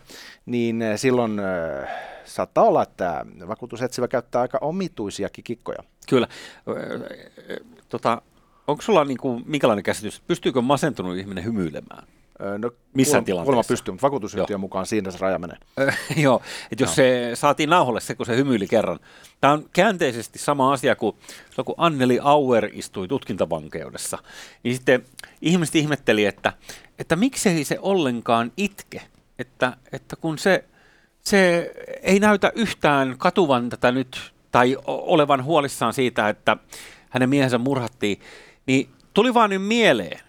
niin 0.47 0.83
eh, 0.83 0.99
silloin 0.99 1.41
saattaa 2.25 2.64
olla, 2.64 2.83
että 2.83 3.26
vakuutusetsivä 3.49 4.09
käyttää 4.09 4.41
aika 4.41 4.59
omituisiakin 4.61 5.45
kikkoja. 5.45 5.79
Kyllä. 6.09 6.29
Tota, 7.95 8.23
onko 8.67 8.83
sulla 8.83 9.05
niinku, 9.05 9.43
minkälainen 9.47 9.83
käsitys, 9.83 10.21
pystyykö 10.21 10.61
masentunut 10.61 11.17
ihminen 11.17 11.45
hymyilemään? 11.45 12.07
No, 12.39 12.71
kuulemma- 12.71 12.95
tilanteessa? 12.95 13.45
Kuulemma 13.45 13.65
pystyy, 13.69 13.93
mutta 13.93 14.07
vakuutusyhtiön 14.07 14.61
mukaan 14.61 14.87
siinä 14.87 15.11
se 15.11 15.19
raja 15.21 15.39
menee. 15.39 15.57
Joo, 16.17 16.43
että 16.73 16.85
jos 16.85 16.89
Joo. 16.89 16.95
se 16.95 17.31
saatiin 17.35 17.71
nauholle 17.71 18.01
se, 18.01 18.15
kun 18.15 18.27
se 18.27 18.37
hymyili 18.37 18.67
kerran. 18.67 18.99
Tämä 19.41 19.53
on 19.53 19.65
käänteisesti 19.73 20.39
sama 20.39 20.73
asia 20.73 20.97
kuin 20.97 21.17
silloin, 21.51 21.65
kun 21.65 21.75
Anneli 21.79 22.19
Auer 22.23 22.71
istui 22.73 23.09
tutkintavankeudessa. 23.09 24.19
Niin 24.63 24.75
sitten 24.75 25.05
ihmiset 25.43 25.75
ihmetteli, 25.75 26.25
että, 26.25 26.53
että 26.99 27.17
miksei 27.17 27.65
se 27.65 27.79
ollenkaan 27.83 28.53
itke. 28.57 29.03
Että, 29.39 29.77
että 29.93 30.17
kun 30.17 30.39
se, 30.39 30.65
se 31.21 31.73
ei 32.03 32.21
näytä 32.21 32.53
yhtään 32.55 33.15
katuvan 33.19 33.69
tätä 33.69 33.93
nyt, 33.93 34.33
tai 34.53 34.77
olevan 34.87 35.45
huolissaan 35.45 35.93
siitä, 35.93 36.29
että 36.29 36.57
hänen 37.14 37.28
miehensä 37.28 37.59
murhattiin, 37.59 38.21
niin 38.66 38.88
tuli 39.14 39.35
vaan 39.35 39.50
nyt 39.50 39.62
mieleen, 39.62 40.21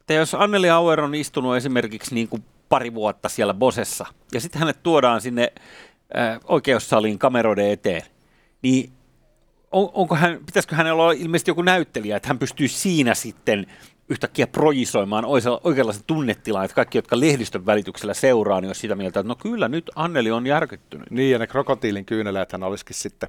että 0.00 0.14
jos 0.14 0.34
Anneli 0.34 0.70
Auer 0.70 1.00
on 1.00 1.14
istunut 1.14 1.56
esimerkiksi 1.56 2.14
niin 2.14 2.28
kuin 2.28 2.44
pari 2.68 2.94
vuotta 2.94 3.28
siellä 3.28 3.54
Bosessa, 3.54 4.06
ja 4.32 4.40
sitten 4.40 4.58
hänet 4.58 4.82
tuodaan 4.82 5.20
sinne 5.20 5.52
äh, 6.16 6.40
oikeussaliin 6.44 7.18
kameroiden 7.18 7.70
eteen, 7.70 8.02
niin 8.62 8.92
on, 9.72 9.90
onko 9.92 10.14
hän, 10.14 10.38
pitäisikö 10.46 10.76
hänellä 10.76 11.02
olla 11.02 11.12
ilmeisesti 11.12 11.50
joku 11.50 11.62
näyttelijä, 11.62 12.16
että 12.16 12.28
hän 12.28 12.38
pystyy 12.38 12.68
siinä 12.68 13.14
sitten 13.14 13.66
yhtäkkiä 14.08 14.46
projisoimaan 14.46 15.24
oikeanlaisen 15.64 16.04
tunnetilan, 16.06 16.64
että 16.64 16.74
kaikki, 16.74 16.98
jotka 16.98 17.20
lehdistön 17.20 17.66
välityksellä 17.66 18.14
seuraa, 18.14 18.60
niin 18.60 18.68
on 18.68 18.74
sitä 18.74 18.94
mieltä, 18.94 19.20
että 19.20 19.28
no 19.28 19.36
kyllä, 19.36 19.68
nyt 19.68 19.90
Anneli 19.94 20.30
on 20.30 20.46
järkyttynyt. 20.46 21.10
Niin, 21.10 21.32
ja 21.32 21.38
ne 21.38 21.46
krokotiilin 21.46 22.04
kyyneleethän 22.04 22.62
olisikin 22.62 22.96
sitten 22.96 23.28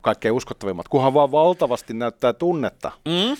kaikkein 0.00 0.34
uskottavimmat, 0.34 0.88
kunhan 0.88 1.14
vaan 1.14 1.32
valtavasti 1.32 1.94
näyttää 1.94 2.32
tunnetta. 2.32 2.92
Mm? 3.04 3.36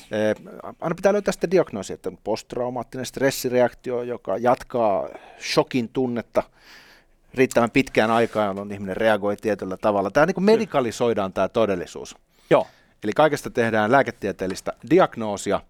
Aina 0.80 0.94
pitää 0.94 1.12
löytää 1.12 1.32
sitten 1.32 1.50
diagnoosi, 1.50 1.92
että 1.92 2.12
posttraumaattinen 2.24 3.06
stressireaktio, 3.06 4.02
joka 4.02 4.36
jatkaa 4.36 5.08
shokin 5.52 5.88
tunnetta 5.88 6.42
riittävän 7.34 7.70
pitkään 7.70 8.10
aikaan, 8.10 8.46
jolloin 8.46 8.72
ihminen 8.72 8.96
reagoi 8.96 9.36
tietyllä 9.36 9.76
tavalla. 9.76 10.10
Tämä 10.10 10.26
niin 10.26 10.34
kuin 10.34 10.44
medikalisoidaan 10.44 11.32
tämä 11.32 11.48
todellisuus. 11.48 12.16
Joo. 12.50 12.66
Eli 13.04 13.12
kaikesta 13.12 13.50
tehdään 13.50 13.92
lääketieteellistä 13.92 14.72
diagnoosia. 14.90 15.60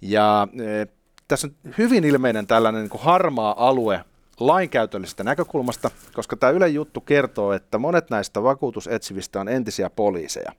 Ja 0.00 0.48
e, 0.52 0.86
tässä 1.28 1.46
on 1.46 1.72
hyvin 1.78 2.04
ilmeinen 2.04 2.46
tällainen 2.46 2.82
niin 2.82 2.90
kuin 2.90 3.02
harmaa 3.02 3.68
alue 3.68 4.04
lainkäytöllisestä 4.40 5.24
näkökulmasta, 5.24 5.90
koska 6.14 6.36
tämä 6.36 6.50
Ylen 6.50 6.74
juttu 6.74 7.00
kertoo, 7.00 7.52
että 7.52 7.78
monet 7.78 8.10
näistä 8.10 8.42
vakuutusetsivistä 8.42 9.40
on 9.40 9.48
entisiä 9.48 9.90
poliiseja. 9.90 10.52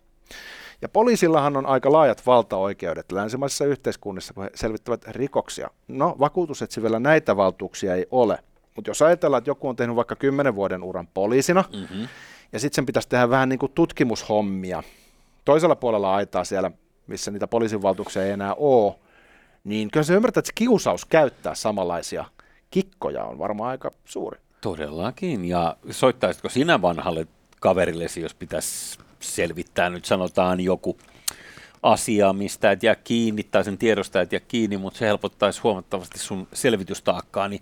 Ja 0.82 0.90
poliisillahan 0.90 1.58
on 1.58 1.66
aika 1.66 1.92
laajat 1.92 2.26
valtaoikeudet 2.26 3.12
länsimaisissa 3.12 3.66
yhteiskunnissa, 3.66 4.34
kun 4.34 4.44
he 4.44 4.50
selvittävät 4.56 5.08
rikoksia. 5.08 5.70
No, 5.88 6.16
vakuutusetsivillä 6.20 7.00
näitä 7.00 7.38
valtuuksia 7.38 7.96
ei 7.96 8.06
ole. 8.12 8.40
Mutta 8.76 8.90
jos 8.90 9.02
ajatellaan, 9.02 9.38
että 9.38 9.50
joku 9.50 9.70
on 9.70 9.76
tehnyt 9.76 9.96
vaikka 9.96 10.16
10 10.16 10.56
vuoden 10.56 10.84
uran 10.84 11.08
poliisina, 11.08 11.64
mm-hmm. 11.74 12.08
ja 12.52 12.60
sitten 12.60 12.76
sen 12.76 12.86
pitäisi 12.86 13.10
tehdä 13.10 13.30
vähän 13.30 13.50
niin 13.50 13.60
kuin 13.60 13.72
tutkimushommia, 13.72 14.84
toisella 15.46 15.76
puolella 15.76 16.16
aitaa 16.16 16.44
siellä, 16.44 16.72
missä 17.08 17.32
niitä 17.32 17.48
poliisin 17.48 17.82
valtuuksia 17.82 18.26
ei 18.26 18.32
enää 18.32 18.54
ole, 18.54 18.96
niin 19.64 19.92
kyllä 19.92 20.04
se 20.04 20.14
ymmärtää, 20.14 20.40
että 20.40 20.48
se 20.48 20.54
kiusaus 20.56 21.06
käyttää 21.06 21.56
samanlaisia 21.56 22.26
kikkoja 22.72 23.24
on 23.24 23.38
varmaan 23.38 23.70
aika 23.70 23.92
suuri. 24.06 24.40
Todellakin, 24.62 25.46
ja 25.46 25.78
soittaisitko 25.90 26.50
sinä 26.50 26.82
vanhalle 26.82 27.28
kaverillesi, 27.60 28.22
jos 28.22 28.34
pitäisi 28.34 29.00
selvittää 29.20 29.90
nyt 29.90 30.06
sanotaan 30.06 30.60
joku 30.60 30.98
asia, 31.84 32.34
mistä 32.34 32.72
et 32.72 32.84
jää 32.84 32.96
kiinni 32.96 33.44
tai 33.44 33.64
sen 33.64 33.78
tiedosta 33.78 34.22
et 34.22 34.32
jää 34.32 34.42
kiinni, 34.48 34.78
mutta 34.78 35.00
se 35.00 35.08
helpottaisi 35.08 35.62
huomattavasti 35.62 36.20
sun 36.20 36.48
selvitystaakkaa, 36.54 37.48
niin 37.48 37.62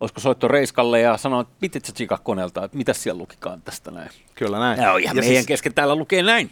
olisiko 0.00 0.20
soitto 0.20 0.48
Reiskalle 0.48 1.00
ja 1.00 1.16
sanoa, 1.16 1.40
että 1.40 1.54
miten 1.60 1.84
sä 1.84 1.92
tsika 1.92 2.18
koneelta, 2.22 2.64
että 2.64 2.76
mitä 2.76 2.92
siellä 2.92 3.18
lukikaan 3.18 3.62
tästä 3.62 3.90
näin. 3.90 4.10
Kyllä 4.34 4.58
näin. 4.58 4.82
Ja, 4.82 4.96
ihan 4.96 5.16
ja 5.16 5.22
meidän 5.22 5.34
siis 5.34 5.46
kesken 5.46 5.74
täällä 5.74 5.96
lukee 5.96 6.22
näin. 6.22 6.50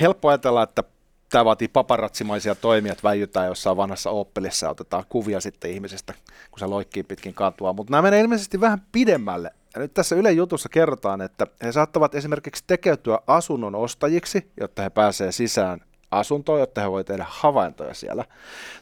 Helppo 0.00 0.28
ajatella, 0.28 0.62
että 0.62 0.84
tämä 1.28 1.44
vaatii 1.44 1.68
paparatsimaisia 1.68 2.54
toimia, 2.54 2.92
että 2.92 3.08
väijytään 3.08 3.46
jossain 3.46 3.76
vanhassa 3.76 4.10
Opelissa 4.10 4.66
ja 4.66 4.70
otetaan 4.70 5.04
kuvia 5.08 5.40
sitten 5.40 5.70
ihmisestä, 5.70 6.14
kun 6.50 6.58
se 6.58 6.66
loikkii 6.66 7.02
pitkin 7.02 7.34
katua. 7.34 7.72
Mutta 7.72 7.90
nämä 7.90 8.02
menee 8.02 8.20
ilmeisesti 8.20 8.60
vähän 8.60 8.82
pidemmälle. 8.92 9.50
Ja 9.74 9.80
nyt 9.80 9.94
tässä 9.94 10.16
Yle 10.16 10.32
jutussa 10.32 10.68
kerrotaan, 10.68 11.20
että 11.20 11.46
he 11.62 11.72
saattavat 11.72 12.14
esimerkiksi 12.14 12.64
tekeytyä 12.66 13.18
asunnon 13.26 13.74
ostajiksi, 13.74 14.50
jotta 14.60 14.82
he 14.82 14.90
pääsevät 14.90 15.34
sisään 15.34 15.80
asuntoon, 16.10 16.60
jotta 16.60 16.80
he 16.80 16.90
voivat 16.90 17.06
tehdä 17.06 17.26
havaintoja 17.28 17.94
siellä. 17.94 18.24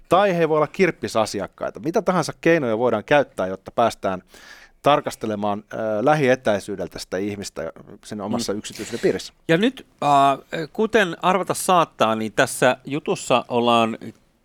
Tai 0.08 0.36
he 0.36 0.48
voi 0.48 0.56
olla 0.56 0.66
kirppisasiakkaita. 0.66 1.80
Mitä 1.80 2.02
tahansa 2.02 2.32
keinoja 2.40 2.78
voidaan 2.78 3.04
käyttää, 3.04 3.46
jotta 3.46 3.70
päästään 3.70 4.22
tarkastelemaan 4.86 5.64
äh, 5.72 5.78
lähietäisyydeltä 6.00 6.98
sitä 6.98 7.16
ihmistä 7.16 7.72
sen 8.04 8.20
omassa 8.20 8.52
mm. 8.52 8.58
yksityisessä 8.58 8.98
piirissä. 9.02 9.32
Ja 9.48 9.56
nyt, 9.56 9.86
äh, 10.02 10.68
kuten 10.72 11.16
arvata 11.22 11.54
saattaa, 11.54 12.14
niin 12.14 12.32
tässä 12.32 12.76
jutussa 12.84 13.44
ollaan 13.48 13.98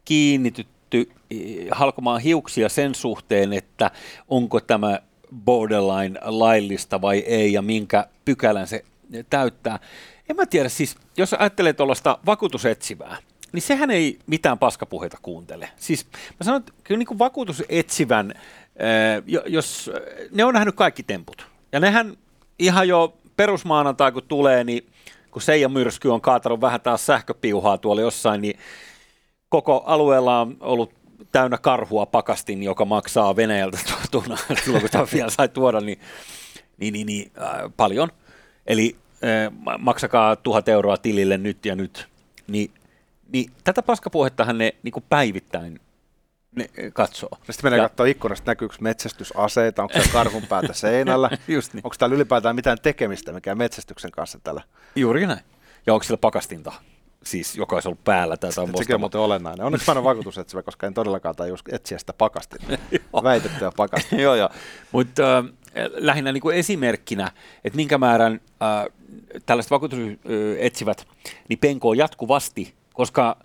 kiinnitytty 0.05 1.11
halkomaan 1.71 2.21
hiuksia 2.21 2.69
sen 2.69 2.95
suhteen, 2.95 3.53
että 3.53 3.91
onko 4.27 4.59
tämä 4.59 4.99
borderline 5.45 6.19
laillista 6.23 7.01
vai 7.01 7.19
ei 7.19 7.53
ja 7.53 7.61
minkä 7.61 8.07
pykälän 8.25 8.67
se 8.67 8.85
täyttää. 9.29 9.79
En 10.29 10.35
mä 10.35 10.45
tiedä, 10.45 10.69
siis 10.69 10.95
jos 11.17 11.33
ajattelee 11.33 11.73
tuollaista 11.73 12.17
vakuutusetsivää, 12.25 13.17
niin 13.51 13.61
sehän 13.61 13.91
ei 13.91 14.19
mitään 14.27 14.59
paskapuheita 14.59 15.17
kuuntele. 15.21 15.69
Siis 15.77 16.05
mä 16.13 16.43
sanon, 16.43 16.59
että 16.59 16.73
kyllä 16.83 16.97
niin 16.97 17.07
kuin 17.07 17.19
vakuutusetsivän, 17.19 18.33
jos 19.45 19.91
ne 20.31 20.45
on 20.45 20.53
nähnyt 20.53 20.75
kaikki 20.75 21.03
temput, 21.03 21.47
ja 21.71 21.79
nehän 21.79 22.17
ihan 22.59 22.87
jo 22.87 23.17
perusmaanantai 23.37 24.11
kun 24.11 24.23
tulee, 24.27 24.63
niin 24.63 24.87
kun 25.31 25.41
Seija 25.41 25.69
Myrsky 25.69 26.09
on 26.09 26.21
kaatanut 26.21 26.61
vähän 26.61 26.81
taas 26.81 27.05
sähköpiuhaa 27.05 27.77
tuolla 27.77 28.01
jossain, 28.01 28.41
niin 28.41 28.59
koko 29.49 29.83
alueella 29.85 30.41
on 30.41 30.57
ollut 30.59 30.93
täynnä 31.31 31.57
karhua 31.57 32.05
pakastin, 32.05 32.63
joka 32.63 32.85
maksaa 32.85 33.35
Venäjältä 33.35 33.77
tuona, 34.11 34.37
silloin 34.63 34.81
kun 34.81 34.89
tämä 34.89 35.05
vielä 35.13 35.29
sai 35.29 35.49
tuoda, 35.49 35.81
niin, 35.81 35.99
niin, 36.77 36.93
niin, 36.93 37.07
niin 37.07 37.31
äh, 37.41 37.71
paljon. 37.77 38.09
Eli 38.67 38.95
äh, 39.23 39.77
maksakaa 39.79 40.35
tuhat 40.35 40.69
euroa 40.69 40.97
tilille 40.97 41.37
nyt 41.37 41.65
ja 41.65 41.75
nyt. 41.75 42.07
Niin, 42.47 42.71
niin 43.31 43.51
tätä 43.63 43.83
paskapuhettahan 43.83 44.57
ne 44.57 44.75
niin 44.83 44.91
kuin 44.91 45.05
päivittäin 45.09 45.79
ne 46.55 46.69
katsoo. 46.93 47.29
Ja 47.47 47.53
sitten 47.53 47.71
menee 47.71 47.83
ja... 47.83 47.89
katsoa 47.89 48.05
ikkunasta, 48.05 48.51
näkyykö 48.51 48.75
metsästysaseita, 48.81 49.83
onko 49.83 50.01
se 50.01 50.09
karhun 50.13 50.47
päätä 50.47 50.73
seinällä, 50.73 51.29
Just 51.47 51.73
niin. 51.73 51.81
onko 51.83 51.95
täällä 51.99 52.15
ylipäätään 52.15 52.55
mitään 52.55 52.77
tekemistä 52.81 53.31
mikä 53.31 53.55
metsästyksen 53.55 54.11
kanssa 54.11 54.39
tällä. 54.43 54.61
Juuri 54.95 55.27
näin. 55.27 55.41
Ja 55.87 55.93
onko 55.93 56.03
sillä 56.03 56.17
pakastinta? 56.17 56.71
siis 57.23 57.55
joka 57.55 57.75
olisi 57.75 57.87
ollut 57.87 58.03
päällä. 58.03 58.37
Tai 58.37 58.51
Sekin 58.51 58.95
on 58.95 58.99
muuten 58.99 59.21
olennainen. 59.21 59.65
Onneksi 59.65 59.87
mä 59.87 59.91
olen 59.91 60.03
vakuutusetsivä, 60.03 60.63
koska 60.63 60.87
en 60.87 60.93
todellakaan 60.93 61.35
tai 61.35 61.49
etsiä 61.71 61.97
sitä 61.97 62.13
pakasti. 62.13 62.57
Väitettyä 63.23 63.71
pakasti. 63.77 64.21
joo, 64.21 64.35
joo. 64.35 64.49
Mutta 64.91 65.37
äh, 65.37 65.45
lähinnä 65.93 66.31
niin 66.31 66.41
kuin 66.41 66.57
esimerkkinä, 66.57 67.31
että 67.63 67.75
minkä 67.75 67.97
määrän 67.97 68.41
äh, 68.61 68.85
tällaiset 69.45 69.71
vakuutusetsivät 69.71 71.07
niin 71.49 71.59
penkoo 71.59 71.93
jatkuvasti, 71.93 72.73
koska 72.93 73.37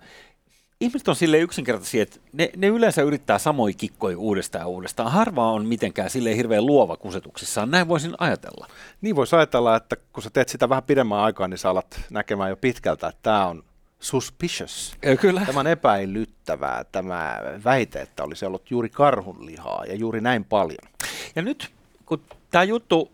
ihmiset 0.81 1.09
on 1.09 1.17
sille 1.17 1.39
yksinkertaisia, 1.39 2.03
että 2.03 2.21
ne, 2.33 2.51
ne 2.57 2.67
yleensä 2.67 3.03
yrittää 3.03 3.39
samoja 3.39 3.75
kikkoja 3.75 4.19
uudestaan 4.19 4.63
ja 4.63 4.67
uudestaan. 4.67 5.13
Harva 5.13 5.53
on 5.53 5.67
mitenkään 5.67 6.11
sille 6.11 6.37
hirveän 6.37 6.67
luova 6.67 6.97
kusetuksissaan. 6.97 7.71
Näin 7.71 7.89
voisin 7.89 8.15
ajatella. 8.19 8.67
Niin 9.01 9.17
voisi 9.17 9.37
ajatella, 9.37 9.77
että 9.77 9.97
kun 10.13 10.23
sä 10.23 10.31
teet 10.31 10.49
sitä 10.49 10.69
vähän 10.69 10.83
pidemmän 10.83 11.19
aikaa, 11.19 11.49
niin 11.49 11.59
sä 11.59 11.71
alat 11.71 12.01
näkemään 12.11 12.51
jo 12.51 12.57
pitkältä, 12.57 13.09
että 13.09 13.23
tämä 13.23 13.47
on 13.47 13.65
suspicious. 14.01 14.97
Ja 15.03 15.17
kyllä. 15.17 15.43
Tämä 15.47 15.61
on 15.61 15.67
epäilyttävää, 15.67 16.85
tämä 16.85 17.41
väite, 17.65 18.01
että 18.01 18.25
olisi 18.25 18.45
ollut 18.45 18.71
juuri 18.71 18.89
karhunlihaa 18.89 19.85
ja 19.85 19.95
juuri 19.95 20.21
näin 20.21 20.45
paljon. 20.45 20.93
Ja 21.37 21.43
nyt, 21.43 21.71
kun 22.07 22.23
tämä 22.51 22.65
juttu 22.65 23.11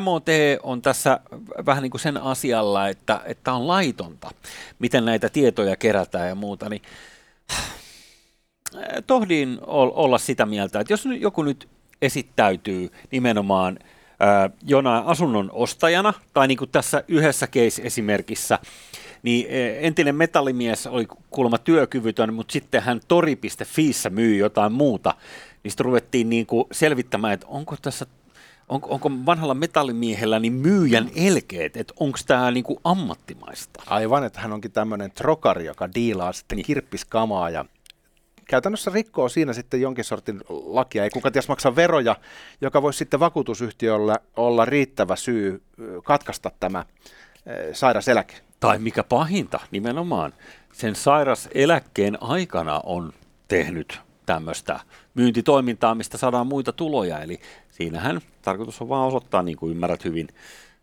MOT 0.00 0.26
on 0.62 0.82
tässä 0.82 1.20
vähän 1.66 1.82
niin 1.82 1.90
kuin 1.90 2.00
sen 2.00 2.16
asialla, 2.16 2.88
että, 2.88 3.20
että 3.24 3.52
on 3.52 3.66
laitonta, 3.66 4.30
miten 4.78 5.04
näitä 5.04 5.28
tietoja 5.28 5.76
kerätään 5.76 6.28
ja 6.28 6.34
muuta, 6.34 6.68
niin 6.68 6.82
tohdin 9.06 9.58
olla 9.66 10.18
sitä 10.18 10.46
mieltä, 10.46 10.80
että 10.80 10.92
jos 10.92 11.04
joku 11.18 11.42
nyt 11.42 11.68
esittäytyy 12.02 12.90
nimenomaan 13.10 13.78
ää, 14.20 14.50
jonain 14.62 15.04
asunnon 15.06 15.50
ostajana, 15.52 16.14
tai 16.34 16.48
niin 16.48 16.58
kuin 16.58 16.70
tässä 16.70 17.04
yhdessä 17.08 17.46
case-esimerkissä, 17.46 18.58
niin 19.22 19.46
entinen 19.80 20.14
metallimies 20.14 20.86
oli 20.86 21.06
kuulemma 21.30 21.58
työkyvytön, 21.58 22.34
mutta 22.34 22.52
sitten 22.52 22.82
hän 22.82 23.00
tori.fiissä 23.08 24.10
myy 24.10 24.36
jotain 24.36 24.72
muuta, 24.72 25.14
niin 25.62 25.70
sitten 25.70 25.84
ruvettiin 25.84 26.30
niin 26.30 26.46
kuin 26.46 26.64
selvittämään, 26.72 27.34
että 27.34 27.46
onko 27.46 27.76
tässä 27.82 28.06
on, 28.70 28.80
onko 28.82 29.10
vanhalla 29.26 29.54
metallimiehellä 29.54 30.38
niin 30.38 30.52
myyjän 30.52 31.10
elkeet, 31.16 31.76
että 31.76 31.94
onko 32.00 32.18
tämä 32.26 32.50
niinku 32.50 32.80
ammattimaista? 32.84 33.82
Aivan, 33.86 34.24
että 34.24 34.40
hän 34.40 34.52
onkin 34.52 34.72
tämmöinen 34.72 35.10
trokari, 35.10 35.64
joka 35.64 35.88
diilaa 35.94 36.32
sitten 36.32 36.56
niin. 36.56 36.66
kirppiskamaa 36.66 37.50
ja 37.50 37.64
käytännössä 38.44 38.90
rikkoo 38.94 39.28
siinä 39.28 39.52
sitten 39.52 39.80
jonkin 39.80 40.04
sortin 40.04 40.40
lakia. 40.48 41.04
Ei 41.04 41.10
kuka 41.10 41.30
ties 41.30 41.48
maksaa 41.48 41.76
veroja, 41.76 42.16
joka 42.60 42.82
voisi 42.82 42.96
sitten 42.96 43.20
vakuutusyhtiöllä 43.20 44.16
olla 44.36 44.64
riittävä 44.64 45.16
syy 45.16 45.62
katkaista 46.04 46.50
tämä 46.60 46.84
sairas 47.72 48.08
eläke. 48.08 48.34
Tai 48.60 48.78
mikä 48.78 49.04
pahinta, 49.04 49.60
nimenomaan 49.70 50.32
sen 50.72 50.96
sairaseläkkeen 50.96 52.22
aikana 52.22 52.80
on 52.84 53.12
tehnyt 53.48 54.00
tämmöistä 54.34 54.80
myyntitoimintaa, 55.14 55.94
mistä 55.94 56.18
saadaan 56.18 56.46
muita 56.46 56.72
tuloja. 56.72 57.18
Eli 57.18 57.40
siinähän 57.68 58.20
tarkoitus 58.42 58.82
on 58.82 58.88
vaan 58.88 59.08
osoittaa, 59.08 59.42
niin 59.42 59.56
kuin 59.56 59.70
ymmärrät 59.70 60.04
hyvin, 60.04 60.28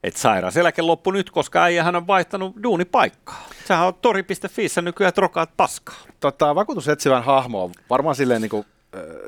että 0.03 0.19
sairauseläke 0.19 0.81
loppu 0.81 1.11
nyt, 1.11 1.31
koska 1.31 1.63
äijähän 1.63 1.95
on 1.95 2.07
vaihtanut 2.07 2.55
duunipaikkaa. 2.63 3.47
Sähän 3.67 3.87
on 3.87 3.93
tori.fi, 3.93 4.67
nykyään 4.81 5.13
trokaat 5.13 5.49
paskaa. 5.57 5.95
Tota, 6.19 6.55
vakuutusetsivän 6.55 7.23
hahmo 7.23 7.63
on 7.63 7.71
varmaan 7.89 8.15
silleen 8.15 8.41
niin 8.41 8.49
kuin 8.49 8.65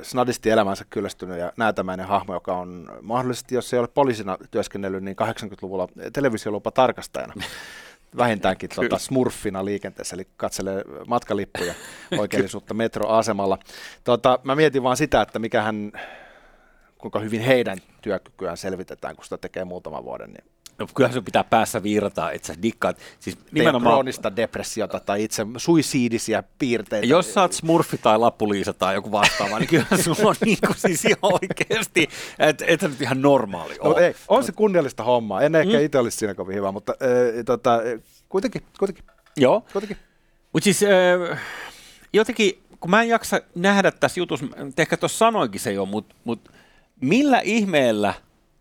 snadisti 0.01 0.49
elämänsä 0.49 0.85
kyllästynyt 0.89 1.39
ja 1.39 1.53
näytämäinen 1.57 2.07
hahmo, 2.07 2.33
joka 2.33 2.57
on 2.57 2.91
mahdollisesti, 3.01 3.55
jos 3.55 3.73
ei 3.73 3.79
ole 3.79 3.87
poliisina 3.87 4.37
työskennellyt, 4.51 5.03
niin 5.03 5.15
80-luvulla 5.21 5.87
televisiolupa 6.13 6.71
tarkastajana. 6.71 7.33
Vähintäänkin 8.17 8.69
tuota, 8.75 8.97
smurfina 8.97 9.65
liikenteessä, 9.65 10.15
eli 10.15 10.27
katselee 10.37 10.83
matkalippuja 11.07 11.73
oikeellisuutta 12.17 12.73
metroasemalla. 12.73 13.57
Tota, 14.03 14.39
mä 14.43 14.55
mietin 14.55 14.83
vaan 14.83 14.97
sitä, 14.97 15.21
että 15.21 15.39
mikä 15.39 15.61
hän 15.61 15.91
kuinka 16.97 17.19
hyvin 17.19 17.41
heidän 17.41 17.77
työkykyään 18.01 18.57
selvitetään, 18.57 19.15
kun 19.15 19.23
sitä 19.23 19.37
tekee 19.37 19.65
muutaman 19.65 20.03
vuoden. 20.03 20.29
Niin 20.29 20.43
No 20.79 20.87
kyllähän 20.95 21.13
se 21.13 21.21
pitää 21.21 21.43
päässä 21.43 21.83
virtaa, 21.83 22.31
että 22.31 22.47
sä 22.47 22.61
dikkaat. 22.61 22.97
Siis 23.19 23.37
nimenomaan... 23.51 23.93
kroonista 23.93 24.35
depressiota 24.35 24.99
tai 24.99 25.23
itse 25.23 25.45
suisiidisia 25.57 26.43
piirteitä. 26.59 27.07
Jos 27.07 27.33
sä 27.33 27.41
oot 27.41 27.53
smurfi 27.53 27.97
tai 27.97 28.19
lappuliisa 28.19 28.73
tai 28.73 28.93
joku 28.93 29.11
vastaava, 29.11 29.59
niin 29.59 29.69
kyllähän 29.69 30.03
sulla 30.03 30.29
on 30.29 30.35
niin 30.45 30.57
kuin 30.67 30.77
siis 30.77 31.05
ihan 31.05 31.17
oikeasti, 31.21 32.09
että 32.39 32.65
et 32.67 32.81
nyt 32.81 33.01
ihan 33.01 33.21
normaali 33.21 33.75
no, 33.83 33.95
Ei, 33.95 34.15
on 34.27 34.43
se 34.43 34.51
kunniallista 34.51 35.03
hommaa. 35.03 35.41
En 35.41 35.55
ehkä 35.55 35.77
mm. 35.77 35.85
itse 35.85 35.97
olisi 35.97 36.17
siinä 36.17 36.35
kovin 36.35 36.55
hyvä, 36.55 36.71
mutta 36.71 36.93
äh, 37.01 37.45
tota, 37.45 37.79
kuitenkin, 38.29 38.61
kuitenkin. 38.79 39.05
Joo. 39.37 39.65
Kuitenkin. 39.73 39.97
Mutta 40.53 40.63
siis 40.63 40.83
äh, 40.83 41.39
jotenkin, 42.13 42.63
kun 42.79 42.91
mä 42.91 43.01
en 43.01 43.09
jaksa 43.09 43.41
nähdä 43.55 43.91
tässä 43.91 44.19
jutussa, 44.19 44.45
ehkä 44.77 44.97
tuossa 44.97 45.17
sanoinkin 45.17 45.61
se 45.61 45.73
jo, 45.73 45.85
mutta 45.85 46.15
mut, 46.23 46.51
millä 47.01 47.39
ihmeellä 47.39 48.13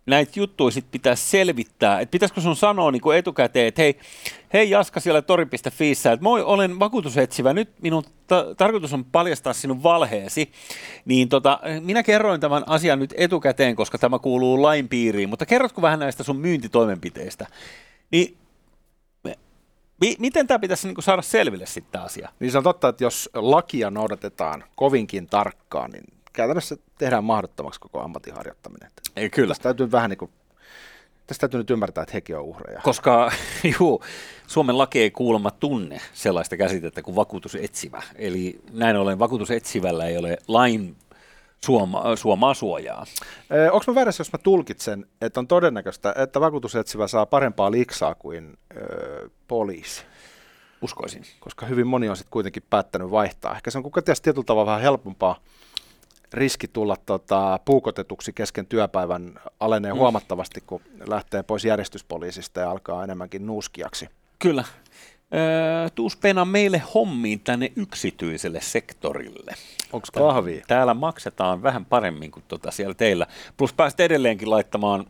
näitä 0.09 0.33
juttuja 0.37 0.71
sit 0.71 0.91
pitäisi 0.91 1.31
selvittää. 1.31 2.01
Et 2.01 2.11
pitäisikö 2.11 2.41
sun 2.41 2.57
sanoa 2.57 2.91
niin 2.91 3.03
etukäteen, 3.17 3.67
että 3.67 3.83
hei, 3.83 3.99
hei 4.53 4.71
Jaska 4.71 5.01
siellä 5.01 5.23
tori.fiissä, 5.23 6.13
että 6.13 6.25
moi, 6.25 6.43
olen 6.43 6.79
vakuutusetsivä, 6.79 7.53
nyt 7.53 7.71
minun 7.83 8.05
ta- 8.27 8.55
tarkoitus 8.57 8.93
on 8.93 9.05
paljastaa 9.05 9.53
sinun 9.53 9.83
valheesi. 9.83 10.53
Niin 11.05 11.29
tota, 11.29 11.61
minä 11.81 12.03
kerroin 12.03 12.41
tämän 12.41 12.63
asian 12.67 12.99
nyt 12.99 13.15
etukäteen, 13.17 13.77
koska 13.77 13.99
tämä 13.99 14.19
kuuluu 14.19 14.63
lain 14.63 14.89
piiriin, 14.89 15.29
mutta 15.29 15.47
kerrotko 15.47 15.83
vähän 15.83 15.99
näistä 15.99 16.23
sun 16.23 16.37
myyntitoimenpiteistä? 16.37 17.47
Niin 18.11 18.39
Mi- 20.01 20.17
miten 20.19 20.47
tämä 20.47 20.59
pitäisi 20.59 20.89
niin 20.89 21.03
saada 21.03 21.23
selville 21.23 21.67
sitten 21.67 21.93
tämä 21.93 22.05
asia? 22.05 22.29
Niin 22.41 22.53
se 22.53 22.59
on 22.59 22.65
totta, 22.65 22.89
että 22.89 23.05
jos 23.05 23.31
lakia 23.35 23.91
noudatetaan 23.91 24.65
kovinkin 24.77 25.27
tarkkaan, 25.27 25.91
niin 25.91 26.05
käytännössä 26.33 26.77
tehdään 26.99 27.25
mahdottomaksi 27.25 27.81
koko 27.81 28.01
ammatin 28.01 28.35
harjoittaminen. 28.35 28.91
Ei, 29.17 29.31
kyllä. 29.31 29.49
Tästä 29.49 29.63
täytyy 29.63 29.93
vähän 29.93 30.11
niin 30.11 30.19
kuin, 30.19 30.31
tästä 31.27 31.41
täytyy 31.41 31.61
nyt 31.61 31.71
ymmärtää, 31.71 32.03
että 32.03 32.13
hekin 32.13 32.37
on 32.37 32.43
uhreja. 32.43 32.81
Koska 32.83 33.33
juu, 33.79 34.05
Suomen 34.47 34.79
laki 34.79 35.01
ei 35.01 35.11
kuulemma 35.11 35.51
tunne 35.51 36.01
sellaista 36.13 36.57
käsitettä 36.57 37.03
kuin 37.03 37.17
vakuutusetsivä. 37.17 38.03
Eli 38.15 38.61
näin 38.73 38.97
ollen 38.97 39.19
vakuutusetsivällä 39.19 40.07
ei 40.07 40.17
ole 40.17 40.39
lain 40.49 40.97
suoma, 41.65 42.17
suomaa 42.17 42.55
suojaa. 42.55 43.07
Onko 43.73 43.85
mä 43.87 43.95
väärässä, 43.95 44.21
jos 44.21 44.33
mä 44.33 44.39
tulkitsen, 44.39 45.07
että 45.21 45.41
on 45.41 45.49
todennäköistä, 45.49 46.15
että 46.17 46.41
vakuutusetsivä 46.41 47.09
saa 47.09 47.27
parempaa 47.27 47.71
liksaa 47.71 48.15
kuin 48.15 48.59
ö, 48.77 49.31
poliisi? 49.49 50.03
Uskoisin. 50.83 51.23
Koska 51.41 51.67
hyvin 51.67 51.87
moni 51.87 52.09
on 52.09 52.17
sitten 52.17 52.31
kuitenkin 52.31 52.63
päättänyt 52.71 53.11
vaihtaa. 53.11 53.55
Ehkä 53.55 53.71
se 53.71 53.79
on 53.79 53.85
kuka 53.85 54.03
tietysti 54.03 54.25
tietyllä 54.25 54.45
tavalla 54.45 54.67
vähän 54.67 54.83
helpompaa 54.83 55.41
riski 56.33 56.69
tulla 56.69 56.97
tota, 57.07 57.61
puukotetuksi 57.65 58.33
kesken 58.33 58.67
työpäivän 58.67 59.41
alenee 59.61 59.93
mm. 59.93 59.99
huomattavasti, 59.99 60.61
kun 60.67 60.81
lähtee 61.07 61.43
pois 61.43 61.65
järjestyspoliisista 61.65 62.61
ja 62.61 62.71
alkaa 62.71 63.05
enemmänkin 63.05 63.47
nuuskiaksi. 63.47 64.09
Kyllä. 64.39 64.65
Öö, 65.35 65.91
tuus 65.95 66.17
Pena 66.17 66.45
meille 66.45 66.83
hommiin 66.95 67.41
tänne 67.41 67.73
yksityiselle 67.77 68.61
sektorille. 68.61 69.55
Onko 69.93 70.07
kahvi? 70.15 70.63
Täällä 70.67 70.95
maksetaan 70.95 71.63
vähän 71.63 71.85
paremmin 71.85 72.31
kuin 72.31 72.45
tota 72.49 72.71
siellä 72.71 72.95
teillä. 72.95 73.27
Plus 73.57 73.73
pääset 73.73 74.01
edelleenkin 74.01 74.51
laittamaan, 74.51 75.07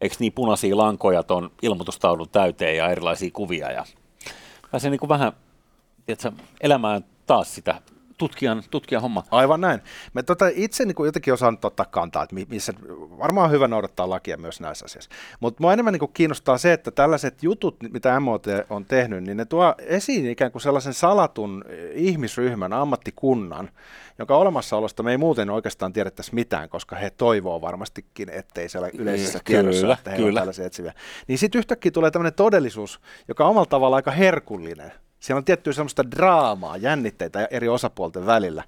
eikö 0.00 0.16
niin, 0.18 0.32
punaisia 0.32 0.76
lankoja 0.76 1.22
tuon 1.22 1.50
ilmoitustaulun 1.62 2.28
täyteen 2.28 2.76
ja 2.76 2.90
erilaisia 2.90 3.30
kuvia. 3.32 3.72
Ja 3.72 3.84
pääsee 4.70 4.90
niin 4.90 5.00
kuin 5.00 5.08
vähän 5.08 5.32
tiedätkö, 6.06 6.32
elämään 6.60 7.04
taas 7.26 7.54
sitä 7.54 7.80
tutkijan, 8.18 8.62
tutkijan 8.70 9.02
homma. 9.02 9.22
Aivan 9.30 9.60
näin. 9.60 9.80
Me 10.14 10.22
tota, 10.22 10.44
itse 10.54 10.84
niin 10.84 10.94
kuin 10.94 11.06
jotenkin 11.06 11.34
osaan 11.34 11.58
ottaa 11.64 11.86
kantaa, 11.86 12.22
että 12.22 12.36
missä 12.48 12.72
varmaan 13.18 13.44
on 13.44 13.50
hyvä 13.50 13.68
noudattaa 13.68 14.10
lakia 14.10 14.36
myös 14.36 14.60
näissä 14.60 14.84
asioissa. 14.84 15.10
Mutta 15.40 15.62
mua 15.62 15.72
enemmän 15.72 15.92
niin 15.92 15.98
kuin 15.98 16.12
kiinnostaa 16.14 16.58
se, 16.58 16.72
että 16.72 16.90
tällaiset 16.90 17.42
jutut, 17.42 17.76
mitä 17.92 18.20
MOT 18.20 18.46
on 18.70 18.84
tehnyt, 18.84 19.24
niin 19.24 19.36
ne 19.36 19.44
tuo 19.44 19.74
esiin 19.78 20.26
ikään 20.26 20.52
kuin 20.52 20.62
sellaisen 20.62 20.94
salatun 20.94 21.64
ihmisryhmän, 21.92 22.72
ammattikunnan, 22.72 23.70
jonka 24.18 24.36
olemassaolosta 24.36 25.02
me 25.02 25.10
ei 25.10 25.18
muuten 25.18 25.50
oikeastaan 25.50 25.92
tiedettäisi 25.92 26.34
mitään, 26.34 26.68
koska 26.68 26.96
he 26.96 27.10
toivoo 27.10 27.60
varmastikin, 27.60 28.28
ettei 28.30 28.68
siellä 28.68 28.90
yleisessä 28.98 29.40
tiedossa, 29.44 29.92
että 29.92 30.10
he 30.10 30.16
kyllä. 30.16 30.40
tällaisia 30.40 30.66
etsiviä. 30.66 30.94
Niin 31.28 31.38
sitten 31.38 31.58
yhtäkkiä 31.58 31.90
tulee 31.90 32.10
tämmöinen 32.10 32.34
todellisuus, 32.34 33.00
joka 33.28 33.44
on 33.44 33.50
omalla 33.50 33.66
tavalla 33.66 33.96
aika 33.96 34.10
herkullinen 34.10 34.92
siellä 35.26 35.38
on 35.38 35.44
tiettyä 35.44 35.72
semmoista 35.72 36.10
draamaa, 36.10 36.76
jännitteitä 36.76 37.48
eri 37.50 37.68
osapuolten 37.68 38.26
välillä. 38.26 38.64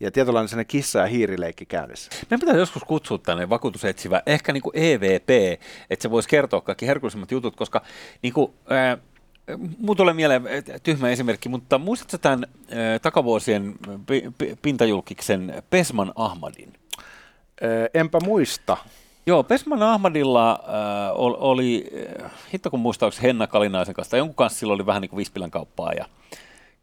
Ja 0.00 0.10
tietynlainen 0.10 0.48
sellainen 0.48 0.66
kissa- 0.66 0.98
ja 0.98 1.06
hiirileikki 1.06 1.66
käynnissä. 1.66 2.10
Meidän 2.30 2.40
pitää 2.40 2.56
joskus 2.56 2.84
kutsua 2.84 3.18
tänne 3.18 3.48
vakuutusetsivä, 3.48 4.22
ehkä 4.26 4.52
niin 4.52 4.62
kuin 4.62 4.78
EVP, 4.78 5.60
että 5.90 6.02
se 6.02 6.10
voisi 6.10 6.28
kertoa 6.28 6.60
kaikki 6.60 6.86
herkullisimmat 6.86 7.30
jutut, 7.30 7.56
koska 7.56 7.82
niin 8.22 8.32
kuin, 8.32 8.52
äh, 8.72 8.98
Mulla 9.78 9.96
tulee 9.96 10.14
mieleen 10.14 10.42
tyhmä 10.82 11.10
esimerkki, 11.10 11.48
mutta 11.48 11.78
muistatko 11.78 12.18
tämän 12.18 12.46
takavuosien 13.02 13.74
pintajulkiksen 14.62 15.62
Pesman 15.70 16.12
Ahmadin? 16.14 16.72
Enpä 17.94 18.18
muista. 18.24 18.76
Joo, 19.26 19.42
Pesman 19.42 19.82
Ahmadilla 19.82 20.52
äh, 20.52 20.58
oli, 21.16 21.90
äh, 22.22 22.30
hitto 22.52 22.70
kun 22.70 22.80
muistaa, 22.80 23.10
Henna 23.22 23.46
Kalinaisen 23.46 23.94
kanssa, 23.94 24.16
jonkun 24.16 24.34
kanssa 24.34 24.58
silloin 24.58 24.74
oli 24.80 24.86
vähän 24.86 25.02
niin 25.02 25.10
kuin 25.10 25.18
Vispilän 25.18 25.50
kauppaa 25.50 25.92
ja, 25.92 26.06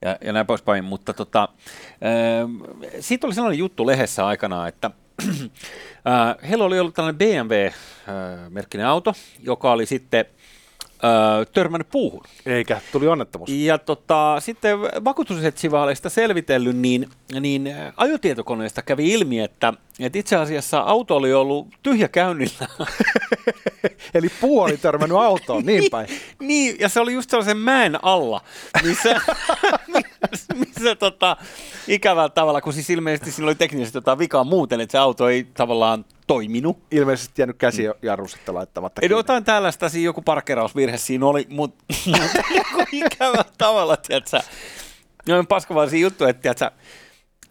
ja, 0.01 0.17
ja 0.21 0.33
näin 0.33 0.45
poispäin, 0.45 0.83
mutta 0.83 1.13
tota, 1.13 1.49
äh, 1.91 2.73
siitä 2.99 3.27
oli 3.27 3.33
sellainen 3.33 3.59
juttu 3.59 3.87
lehdessä 3.87 4.27
aikanaan, 4.27 4.67
että 4.67 4.91
äh, 5.27 6.49
heillä 6.49 6.65
oli 6.65 6.79
ollut 6.79 6.93
tällainen 6.93 7.17
BMW-merkkinen 7.17 8.85
äh, 8.85 8.91
auto, 8.91 9.13
joka 9.39 9.71
oli 9.71 9.85
sitten 9.85 10.25
öö, 11.03 11.45
törmännyt 11.45 11.89
puuhun. 11.89 12.23
Eikä, 12.45 12.81
tuli 12.91 13.07
onnettomuus. 13.07 13.49
Ja 13.49 13.77
tota, 13.77 14.35
sitten 14.39 14.81
vakuutusetsivaaleista 14.81 16.09
selvitellyt, 16.09 16.77
niin, 16.77 17.09
niin 17.39 17.75
ajotietokoneesta 17.97 18.81
kävi 18.81 19.13
ilmi, 19.13 19.39
että, 19.39 19.73
että 19.99 20.19
itse 20.19 20.35
asiassa 20.35 20.79
auto 20.79 21.15
oli 21.15 21.33
ollut 21.33 21.67
tyhjä 21.83 22.07
käynnillä. 22.07 22.67
Eli 24.13 24.29
puu 24.41 24.61
oli 24.61 24.77
törmännyt 24.77 25.17
autoon, 25.17 25.65
niin 25.65 25.91
päin. 25.91 26.07
niin, 26.39 26.75
ja 26.79 26.89
se 26.89 26.99
oli 26.99 27.13
just 27.13 27.29
sellaisen 27.29 27.57
mäen 27.57 28.03
alla, 28.03 28.41
missä, 28.83 29.21
missä, 29.87 30.53
missä 30.55 30.95
tota, 30.95 31.37
ikävällä 31.87 32.29
tavalla, 32.29 32.61
kun 32.61 32.73
siis 32.73 32.89
ilmeisesti 32.89 33.31
siinä 33.31 33.47
oli 33.47 33.55
teknisesti 33.55 33.97
jotain 33.97 34.19
vikaa 34.19 34.43
muuten, 34.43 34.81
että 34.81 34.91
se 34.91 34.97
auto 34.97 35.29
ei 35.29 35.43
tavallaan 35.43 36.05
toiminut. 36.27 36.77
Ilmeisesti 36.91 37.41
jäänyt 37.41 37.57
käsi 37.57 37.83
jarru 38.01 38.27
sitten 38.27 38.55
laittamatta. 38.55 39.01
Ei 39.01 39.09
jotain 39.09 39.43
tällaista, 39.43 39.89
siinä 39.89 40.05
joku 40.05 40.21
parkerausvirhe 40.21 40.97
siinä 40.97 41.25
oli, 41.25 41.45
mutta 41.49 41.85
joku 42.55 42.83
ikävä 42.91 43.45
tavalla, 43.57 43.97
tiedätkö, 43.97 44.39
No, 45.27 45.43
paskavaisia 45.43 45.99
juttuja, 45.99 46.29
että 46.29 46.41
tiedätkö, 46.41 46.71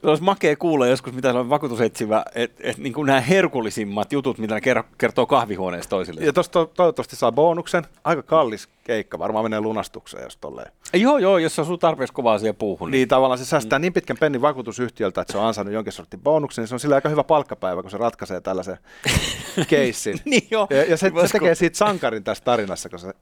olisi 0.02 0.22
makea 0.22 0.56
kuulla 0.56 0.86
joskus, 0.86 1.12
mitä 1.12 1.32
se 1.32 1.38
on 1.38 1.50
vakuutusetsivä, 1.50 2.24
että 2.34 2.62
et, 2.64 2.78
niin 2.78 2.94
nämä 3.06 3.20
herkullisimmat 3.20 4.12
jutut, 4.12 4.38
mitä 4.38 4.54
ne 4.54 4.60
kertoo 4.98 5.26
kahvihuoneessa 5.26 5.90
toisille. 5.90 6.20
Ja 6.20 6.32
tuosta 6.32 6.66
toivottavasti 6.66 7.16
saa 7.16 7.32
bonuksen. 7.32 7.84
Aika 8.04 8.22
kallis 8.22 8.68
keikka, 8.84 9.18
varmaan 9.18 9.44
menee 9.44 9.60
lunastukseen, 9.60 10.24
jos 10.24 10.36
tolleen. 10.36 10.72
Joo, 10.94 11.18
joo, 11.18 11.38
jos 11.38 11.56
se 11.56 11.62
on 11.62 11.78
tarpeeksi 11.78 12.12
kovaa 12.12 12.38
siihen 12.38 12.56
puuhun. 12.56 12.90
Niin, 12.90 12.98
niin 12.98 13.08
tavallaan 13.08 13.38
se 13.38 13.44
säästää 13.44 13.78
mm. 13.78 13.80
niin 13.80 13.92
pitkän 13.92 14.16
pennin 14.20 14.42
vakuutusyhtiöltä, 14.42 15.20
että 15.20 15.32
se 15.32 15.38
on 15.38 15.44
ansainnut 15.44 15.74
jonkin 15.74 15.92
sortin 15.92 16.20
bonuksen, 16.20 16.62
niin 16.62 16.68
se 16.68 16.74
on 16.74 16.80
sillä 16.80 16.94
aika 16.94 17.08
hyvä 17.08 17.24
palkkapäivä, 17.24 17.82
kun 17.82 17.90
se 17.90 17.96
ratkaisee 17.96 18.40
tällaisen 18.40 18.78
keissin. 19.68 20.20
niin 20.24 20.48
joo. 20.50 20.66
Ja, 20.70 20.84
ja 20.84 20.96
se, 20.96 21.12
se, 21.26 21.32
tekee 21.32 21.54
siitä 21.54 21.78
sankarin 21.78 22.24
tässä 22.24 22.44
tarinassa, 22.44 22.88
kun 22.88 22.98
se 22.98 23.12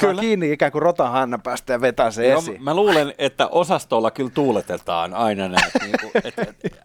Kyllä. 0.00 0.14
Saa 0.14 0.20
kiinni 0.20 0.52
ikään 0.52 0.72
kuin 0.72 0.82
rotahanna 0.82 1.38
päästä 1.38 1.72
ja 1.72 1.80
vetää 1.80 2.10
se 2.10 2.28
Joo, 2.28 2.38
esiin. 2.38 2.62
Mä 2.62 2.74
luulen, 2.74 3.14
että 3.18 3.46
osastolla 3.46 4.10
kyllä 4.10 4.30
tuuletetaan 4.30 5.14
aina 5.14 5.48
näitä. 5.48 5.78
niin 5.82 5.94
et, 6.24 6.38
et, 6.38 6.80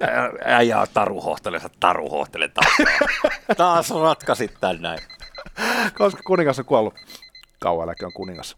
äijä 0.46 0.80
on 0.82 0.88
taruhohtele, 0.94 1.60
sä 1.60 1.70
taruhohtele 1.80 2.48
taas. 2.48 2.98
taas 3.58 3.90
ratkaisit 3.90 4.54
tän 4.62 4.82
näin. 4.82 5.00
Koska 5.98 6.22
kuningas 6.24 6.60
on 6.60 6.66
kuollut. 6.66 6.94
Kauan 7.60 7.90
on 7.90 8.14
kuningas. 8.14 8.58